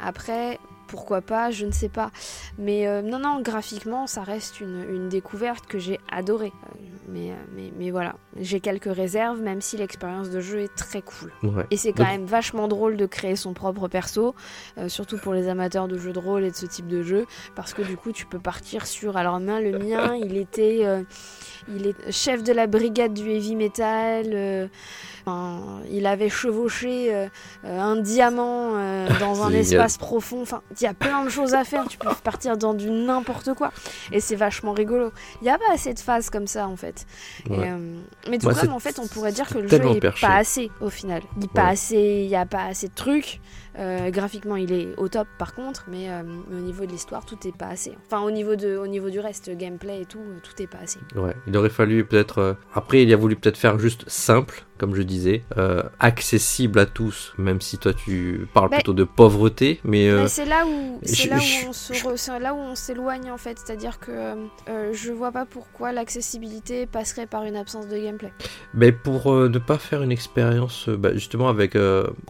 après, 0.00 0.58
pourquoi 0.88 1.20
pas, 1.20 1.50
je 1.52 1.64
ne 1.66 1.70
sais 1.70 1.88
pas. 1.88 2.10
Mais 2.58 2.86
euh, 2.88 3.02
non, 3.02 3.18
non, 3.20 3.40
graphiquement, 3.40 4.06
ça 4.08 4.22
reste 4.22 4.60
une, 4.60 4.84
une 4.90 5.08
découverte 5.08 5.66
que 5.66 5.78
j'ai 5.78 6.00
adorée. 6.10 6.52
Euh, 6.66 6.78
mais, 7.10 7.30
euh, 7.30 7.34
mais, 7.54 7.72
mais 7.78 7.90
voilà, 7.90 8.16
j'ai 8.36 8.60
quelques 8.60 8.92
réserves, 8.92 9.40
même 9.40 9.60
si 9.60 9.76
l'expérience 9.76 10.30
de 10.30 10.40
jeu 10.40 10.60
est 10.62 10.74
très 10.74 11.00
cool. 11.02 11.32
ouais. 11.42 11.64
Et 11.70 11.76
c'est 11.76 11.92
quand 11.92 12.02
Donc- 12.02 12.12
même 12.12 12.24
vachement 12.26 12.66
drôle 12.68 12.96
de 12.96 13.06
créer 13.06 13.36
son 13.36 13.54
propre 13.54 13.86
perso, 13.88 14.34
euh, 14.78 14.88
surtout 14.88 15.16
pour 15.18 15.32
les 15.34 15.48
amateurs 15.48 15.88
de 15.88 15.96
jeux 15.96 16.12
de 16.12 16.18
rôle 16.18 16.44
et 16.44 16.50
de 16.50 16.56
ce 16.56 16.66
type 16.66 16.88
de 16.88 17.02
jeu, 17.02 17.26
parce 17.54 17.72
que 17.74 17.82
du 17.82 17.96
coup, 17.96 18.12
tu 18.12 18.26
peux 18.26 18.38
partir 18.40 18.86
sur. 18.86 19.16
Alors, 19.16 19.38
main, 19.40 19.60
le 19.60 19.78
mien, 19.78 20.14
il 20.16 20.36
était. 20.36 20.80
euh, 20.82 21.02
il 21.70 21.86
est 21.86 22.10
chef 22.10 22.42
de 22.42 22.52
la 22.52 22.66
brigade 22.66 23.12
du 23.12 23.28
heavy 23.30 23.54
metal. 23.54 24.70
Enfin, 25.28 25.80
il 25.90 26.06
avait 26.06 26.28
chevauché 26.28 27.14
euh, 27.14 27.28
un 27.64 27.96
diamant 27.96 28.72
euh, 28.74 29.08
dans 29.20 29.42
un 29.42 29.50
Génial. 29.50 29.60
espace 29.62 29.98
profond. 29.98 30.42
Enfin, 30.42 30.62
il 30.78 30.82
y 30.82 30.86
a 30.86 30.94
plein 30.94 31.24
de 31.24 31.28
choses 31.30 31.54
à 31.54 31.64
faire. 31.64 31.86
Tu 31.88 31.98
peux 31.98 32.08
partir 32.24 32.56
dans 32.56 32.74
du 32.74 32.90
n'importe 32.90 33.54
quoi. 33.54 33.72
Et 34.12 34.20
c'est 34.20 34.36
vachement 34.36 34.72
rigolo. 34.72 35.12
Il 35.40 35.44
n'y 35.44 35.50
a 35.50 35.58
pas 35.58 35.72
assez 35.72 35.92
de 35.94 36.00
phases 36.00 36.30
comme 36.30 36.46
ça, 36.46 36.66
en 36.68 36.76
fait. 36.76 37.06
Et, 37.48 37.52
euh, 37.52 37.96
mais 38.30 38.38
tout 38.38 38.48
comme, 38.48 38.72
en 38.72 38.78
fait, 38.78 38.98
on 38.98 39.06
pourrait 39.06 39.32
dire 39.32 39.48
que 39.48 39.58
le 39.58 39.68
jeu 39.68 39.76
est 39.96 40.00
perché. 40.00 40.26
pas 40.26 40.36
assez, 40.36 40.70
au 40.80 40.90
final. 40.90 41.22
Il 41.36 41.42
n'y 41.42 41.46
Ouais. 41.46 42.34
a 42.36 42.46
pas 42.46 42.64
assez 42.64 42.88
de 42.88 42.94
trucs. 42.94 43.40
Euh, 43.78 44.10
graphiquement, 44.10 44.56
il 44.56 44.72
est 44.72 44.88
au 44.96 45.08
top, 45.08 45.28
par 45.38 45.54
contre. 45.54 45.84
Mais, 45.88 46.10
euh, 46.10 46.22
mais 46.50 46.56
au 46.56 46.60
niveau 46.62 46.84
de 46.86 46.90
l'histoire, 46.90 47.24
tout 47.24 47.38
est 47.46 47.56
pas 47.56 47.68
assez. 47.68 47.92
Enfin, 48.06 48.22
au 48.22 48.30
niveau, 48.30 48.56
de, 48.56 48.76
au 48.76 48.86
niveau 48.86 49.08
du 49.10 49.20
reste, 49.20 49.50
gameplay 49.56 50.02
et 50.02 50.04
tout, 50.06 50.18
euh, 50.18 50.38
tout 50.42 50.60
est 50.62 50.66
pas 50.66 50.78
assez. 50.82 50.98
Ouais, 51.14 51.34
il 51.46 51.56
aurait 51.56 51.68
fallu 51.70 52.04
peut-être. 52.04 52.38
euh, 52.38 52.54
Après, 52.74 53.02
il 53.02 53.12
a 53.12 53.16
voulu 53.16 53.36
peut-être 53.36 53.56
faire 53.56 53.78
juste 53.78 54.08
simple, 54.08 54.64
comme 54.78 54.94
je 54.94 55.02
disais, 55.02 55.42
accessible 56.00 56.78
à 56.78 56.86
tous, 56.86 57.32
même 57.38 57.60
si 57.60 57.78
toi 57.78 57.92
tu 57.92 58.46
parles 58.54 58.70
Bah, 58.70 58.76
plutôt 58.76 58.92
de 58.94 59.04
pauvreté, 59.04 59.80
mais 59.84 60.08
Mais 60.12 60.28
c'est 60.28 60.44
là 60.44 60.64
où 60.66 60.98
c'est 61.02 61.24
je- 61.24 61.28
là 61.30 61.36
où 61.36 61.40
je- 61.40 61.66
on 61.68 61.72
se 61.72 61.92
re- 61.92 62.16
c'est 62.16 62.38
là 62.38 62.54
où 62.54 62.58
on 62.58 62.74
s'éloigne 62.74 63.30
en 63.30 63.38
fait, 63.38 63.58
c'est-à-dire 63.58 63.98
que 63.98 64.12
je 64.92 65.12
vois 65.12 65.32
pas 65.32 65.46
pourquoi 65.46 65.92
l'accessibilité 65.92 66.86
passerait 66.86 67.26
par 67.26 67.44
une 67.44 67.56
absence 67.56 67.88
de 67.88 67.98
gameplay. 67.98 68.32
mais 68.74 68.92
pour 68.92 69.32
ne 69.34 69.58
pas 69.58 69.78
faire 69.78 70.02
une 70.02 70.12
expérience, 70.12 70.88
bah, 70.88 71.10
justement 71.14 71.48
avec 71.48 71.76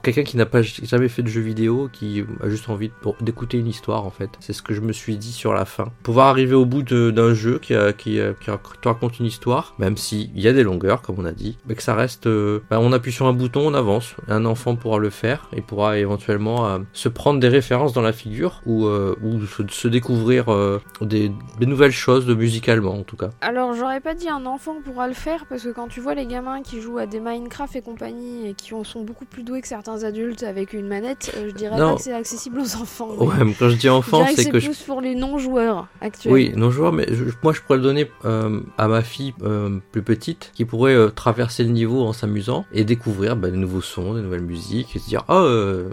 quelqu'un 0.03 0.22
qui 0.25 0.37
n'a 0.37 0.46
pas 0.46 0.62
jamais 0.62 1.09
fait 1.09 1.22
de 1.22 1.29
jeu 1.29 1.38
vidéo, 1.40 1.88
qui 1.92 2.24
a 2.42 2.48
juste 2.48 2.68
envie 2.68 2.90
d'écouter 3.20 3.59
une 3.59 3.66
histoire 3.66 4.05
en 4.05 4.11
fait, 4.11 4.31
c'est 4.40 4.53
ce 4.53 4.62
que 4.62 4.74
je 4.74 4.81
me 4.81 4.92
suis 4.92 5.16
dit 5.16 5.33
sur 5.33 5.53
la 5.55 5.64
fin. 5.64 5.87
Pouvoir 6.03 6.29
arriver 6.29 6.55
au 6.55 6.64
bout 6.66 6.83
d'un 6.83 7.35
jeu 7.35 7.59
qui, 7.59 7.74
a- 7.74 7.92
qui, 7.92 8.20
a- 8.20 8.33
qui 8.35 8.51
rac- 8.51 8.81
te 8.81 8.88
raconte 8.88 9.18
une 9.18 9.27
histoire, 9.27 9.74
même 9.79 9.96
s'il 9.96 10.38
y 10.38 10.48
a 10.48 10.53
des 10.53 10.62
longueurs, 10.62 11.03
comme 11.03 11.16
on 11.18 11.24
a 11.24 11.33
dit, 11.33 11.57
mais 11.66 11.74
que 11.74 11.83
ça 11.83 11.94
reste. 11.94 12.27
euh, 12.27 12.61
bah, 12.70 12.79
on 12.81 12.92
appuie 12.92 13.12
sur 13.12 13.27
un 13.27 13.33
bouton, 13.33 13.61
on 13.68 13.74
avance. 13.74 14.14
Un 14.29 14.44
enfant 14.44 14.77
pourra 14.77 14.98
le 14.98 15.11
faire 15.11 15.48
et 15.55 15.61
pourra 15.62 15.98
éventuellement 15.98 16.66
euh, 16.68 16.79
se 16.92 17.09
prendre 17.09 17.40
des 17.40 17.48
références 17.48 17.92
dans 17.92 18.03
la 18.03 18.12
figure 18.12 18.61
ou, 18.66 18.87
euh, 18.87 19.14
ou 19.22 19.40
se, 19.68 19.88
découvrir 19.88 20.53
euh, 20.53 20.81
des, 21.01 21.31
des 21.59 21.66
nouvelles 21.66 21.92
choses 21.92 22.27
de 22.27 22.35
musicalement 22.35 22.94
en 22.94 23.03
tout 23.03 23.16
cas. 23.16 23.31
Alors 23.40 23.74
j'aurais 23.74 24.01
pas 24.01 24.14
dit 24.14 24.29
un 24.29 24.44
enfant 24.46 24.77
pourra 24.85 25.09
le 25.09 25.14
faire 25.14 25.46
parce 25.48 25.62
que 25.62 25.70
quand 25.70 25.88
tu 25.88 26.01
vois 26.01 26.14
les 26.14 26.27
gamins 26.27 26.62
qui 26.62 26.81
jouent 26.81 26.98
à 26.98 27.07
des 27.07 27.20
Minecraft 27.20 27.77
et 27.77 27.83
compagnie 27.83 28.48
et 28.48 28.55
qui 28.55 28.74
ont- 28.74 28.85
sont 28.85 29.03
beaucoup 29.03 29.24
plus 29.24 29.42
doués 29.42 29.61
que 29.61 29.68
certains 29.68 30.05
adultes 30.05 30.42
avec 30.42 30.72
une 30.72 30.87
manette, 30.88 31.17
euh, 31.37 31.48
je 31.48 31.54
dirais 31.54 31.76
Non. 31.78 31.90
pas 31.92 31.96
que 31.96 32.02
c'est 32.02 32.12
accessible 32.12 32.59
aux 32.61 32.76
enfants. 32.76 33.09
mais 33.18 33.26
Ouais, 33.26 33.44
mais 33.44 33.54
quand 33.54 33.68
je 33.68 33.74
dis 33.76 33.83
je 33.83 33.88
enfant, 33.88 34.18
dirais 34.18 34.35
que 34.35 34.42
c'est 34.42 34.50
que 34.50 34.59
je 34.61 34.66
plus 34.68 34.83
pour 34.83 35.00
les 35.00 35.14
non-joueurs 35.14 35.88
actuels. 36.00 36.33
Oui, 36.33 36.52
non 36.57 36.70
joueur, 36.70 36.92
mais 36.92 37.07
je- 37.11 37.24
moi 37.42 37.52
je 37.52 37.61
pourrais 37.61 37.78
le 37.78 37.85
donner 37.85 38.11
euh, 38.24 38.61
à 38.76 38.88
ma 38.88 39.02
fille 39.02 39.35
euh, 39.42 39.78
plus 39.92 40.02
petite 40.02 40.50
qui 40.54 40.64
pourrait 40.64 40.94
euh, 40.94 41.09
traverser 41.11 41.64
le 41.64 41.70
niveau 41.70 42.04
en 42.04 42.12
s'amusant 42.12 42.64
et 42.72 42.85
découvrir 42.85 43.37
bah, 43.37 43.50
des 43.50 43.57
nouveaux 43.59 43.81
sons, 43.81 44.14
des 44.14 44.22
nouvelles 44.22 44.40
musiques 44.42 44.94
et 44.96 44.98
se 44.98 45.09
dire 45.09 45.24
oh 45.28 45.33
euh, 45.35 45.88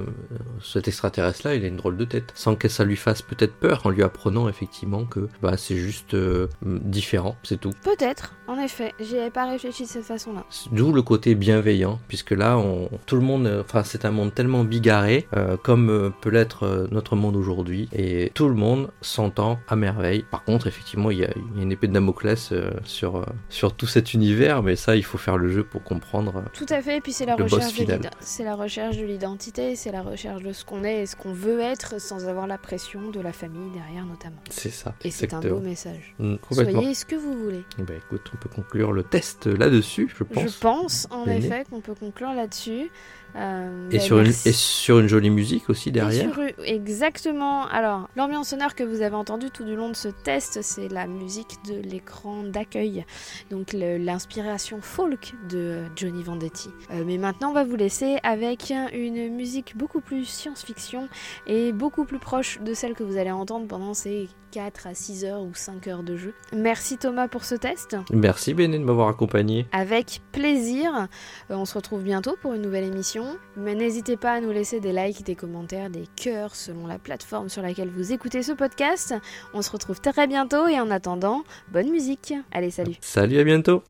cet 0.63 0.88
extraterrestre 0.88 1.41
là 1.45 1.55
il 1.55 1.63
a 1.63 1.67
une 1.67 1.77
drôle 1.77 1.97
de 1.97 2.05
tête 2.05 2.31
sans 2.35 2.55
que 2.55 2.67
ça 2.67 2.83
lui 2.83 2.95
fasse 2.97 3.21
peut-être 3.21 3.53
peur 3.55 3.81
en 3.85 3.89
lui 3.89 4.03
apprenant 4.03 4.47
effectivement 4.49 5.05
que 5.05 5.27
bah, 5.41 5.57
c'est 5.57 5.77
juste 5.77 6.15
différent, 6.61 7.35
c'est 7.43 7.59
tout. 7.59 7.71
Peut-être, 7.83 8.33
en 8.47 8.57
effet, 8.59 8.93
j'y 8.99 9.17
avais 9.17 9.29
pas 9.29 9.45
réfléchi 9.49 9.83
de 9.83 9.88
cette 9.88 10.03
façon-là. 10.03 10.43
D'où 10.71 10.91
le 10.91 11.01
côté 11.01 11.35
bienveillant, 11.35 11.99
puisque 12.07 12.31
là, 12.31 12.57
on, 12.57 12.89
tout 13.05 13.15
le 13.15 13.21
monde, 13.21 13.63
enfin, 13.63 13.83
c'est 13.83 14.05
un 14.05 14.11
monde 14.11 14.33
tellement 14.33 14.63
bigarré, 14.63 15.14
euh, 15.36 15.58
comme 15.58 15.89
euh, 15.89 16.10
peut 16.21 16.30
l'être 16.30 16.63
euh, 16.63 16.88
notre 16.91 17.15
monde 17.15 17.36
aujourd'hui, 17.36 17.89
et 17.93 18.32
tout 18.34 18.47
le 18.47 18.56
monde 18.56 18.91
s'entend 19.01 19.60
à 19.67 19.75
merveille. 19.75 20.25
Par 20.30 20.43
contre, 20.43 20.67
effectivement, 20.67 21.12
il 21.12 21.19
y 21.19 21.25
a, 21.25 21.30
il 21.36 21.58
y 21.58 21.60
a 21.60 21.63
une 21.63 21.71
épée 21.71 21.88
de 21.88 21.93
Damoclès 21.93 22.54
sur, 22.84 23.25
sur 23.49 23.73
tout 23.73 23.88
cet 23.88 24.13
univers, 24.13 24.63
mais 24.63 24.75
ça, 24.75 24.95
il 24.95 25.04
faut 25.04 25.17
faire 25.17 25.38
le 25.38 25.49
jeu 25.49 25.63
pour 25.63 25.84
comprendre. 25.84 26.43
Tout 26.54 26.65
à 26.69 26.82
fait, 26.82 26.97
et 26.97 27.01
puis 27.01 27.13
c'est 27.13 27.25
la 27.25 27.36
recherche 27.36 27.75
de 27.75 27.99
c'est 28.19 28.43
la 28.43 28.56
recherche 28.56 28.97
de 28.97 29.06
l'identité, 29.06 29.75
c'est 29.75 29.91
la 29.91 30.01
recherche 30.01 30.43
de 30.43 30.54
ce 30.54 30.65
qu'on 30.65 30.84
est 30.84 31.04
et 31.04 31.06
ce 31.06 31.15
qu'on 31.15 31.34
veut 31.34 31.60
être 31.60 31.99
sans 31.99 32.28
avoir 32.28 32.47
la 32.47 32.58
pression 32.58 33.10
de 33.12 33.19
la 33.19 33.34
famille 33.34 33.71
derrière 33.71 34.06
notamment. 34.06 34.41
C'est 34.49 34.69
ça. 34.69 34.95
Et 35.04 35.12
c'est 35.12 35.34
un 35.34 35.39
beau 35.39 35.60
message. 35.60 36.15
Mm, 36.19 36.36
complètement. 36.38 36.82
Soyez 36.82 36.93
ce 36.93 37.06
que 37.06 37.15
vous 37.15 37.38
voulez. 37.38 37.63
Bah, 37.80 37.93
écoute, 37.95 38.21
on 38.34 38.38
peut 38.38 38.49
conclure 38.49 38.91
le 38.91 39.04
test 39.04 39.47
là-dessus, 39.47 40.12
je 40.15 40.23
pense. 40.23 40.43
Je 40.43 40.60
pense 40.60 41.08
en 41.12 41.25
Béné. 41.25 41.45
effet 41.45 41.63
qu'on 41.69 41.82
peut 41.82 41.95
conclure 41.95 42.34
là-dessus. 42.34 42.89
Euh, 43.35 43.89
Et, 43.91 43.99
sur 43.99 44.17
une, 44.19 44.25
merci. 44.25 44.49
et 44.49 44.51
sur 44.53 44.99
une 44.99 45.07
jolie 45.07 45.29
musique 45.29 45.69
aussi 45.69 45.91
derrière. 45.91 46.33
sur- 46.33 46.43
exactement. 46.63 47.65
Alors, 47.67 48.07
l'ambiance 48.15 48.49
sonore 48.49 48.75
que 48.75 48.83
vous 48.83 49.01
avez 49.01 49.15
entendue 49.15 49.49
tout 49.51 49.63
du 49.65 49.75
long 49.75 49.89
de 49.89 49.95
ce 49.95 50.07
test, 50.07 50.61
c'est 50.61 50.88
la 50.88 51.07
musique 51.07 51.57
de 51.67 51.75
l'écran 51.75 52.43
d'accueil. 52.43 53.05
Donc, 53.51 53.73
l'inspiration 53.73 54.79
folk 54.81 55.33
de 55.49 55.83
Johnny 55.95 56.23
Vendetti. 56.23 56.69
Euh, 56.91 57.03
mais 57.05 57.17
maintenant, 57.17 57.49
on 57.49 57.53
va 57.53 57.63
vous 57.63 57.75
laisser 57.75 58.17
avec 58.23 58.71
une 58.93 59.29
musique 59.35 59.75
beaucoup 59.75 60.01
plus 60.01 60.25
science-fiction 60.25 61.09
et 61.47 61.71
beaucoup 61.73 62.05
plus 62.05 62.19
proche 62.19 62.59
de 62.61 62.73
celle 62.73 62.93
que 62.93 63.03
vous 63.03 63.17
allez 63.17 63.31
entendre 63.31 63.67
pendant 63.67 63.93
ces 63.93 64.29
4 64.55 64.87
à 64.87 64.93
6 64.93 65.25
heures 65.25 65.41
ou 65.41 65.53
5 65.53 65.85
heures 65.87 66.03
de 66.03 66.15
jeu. 66.15 66.33
Merci 66.53 66.97
Thomas 66.97 67.27
pour 67.27 67.43
ce 67.43 67.55
test. 67.55 67.97
Merci 68.09 68.53
Béné 68.53 68.79
de 68.79 68.85
m'avoir 68.85 69.09
accompagné. 69.09 69.67
Avec 69.73 70.21
plaisir. 70.31 70.95
Euh, 70.95 71.55
on 71.55 71.65
se 71.65 71.73
retrouve 71.73 72.03
bientôt 72.03 72.37
pour 72.41 72.53
une 72.53 72.61
nouvelle 72.61 72.85
émission. 72.85 73.37
Mais 73.57 73.75
n'hésitez 73.75 74.15
pas 74.15 74.31
à 74.31 74.39
nous 74.39 74.51
laisser 74.51 74.79
des 74.79 74.93
likes, 74.93 75.25
des 75.25 75.35
commentaires, 75.35 75.89
des 75.89 76.07
cœurs 76.15 76.55
selon 76.55 76.87
la 76.87 76.97
plateforme 76.97 77.49
sur 77.49 77.61
laquelle 77.61 77.89
vous 77.89 78.13
écoutez 78.13 78.43
ce 78.43 78.53
podcast. 78.53 79.13
On 79.53 79.61
se 79.61 79.71
retrouve 79.71 79.99
très 79.99 80.25
bientôt 80.25 80.67
et 80.67 80.79
en 80.79 80.89
attendant, 80.89 81.43
bonne 81.73 81.89
musique. 81.89 82.33
Allez, 82.53 82.71
salut. 82.71 82.95
Salut, 83.01 83.39
à 83.39 83.43
bientôt. 83.43 83.83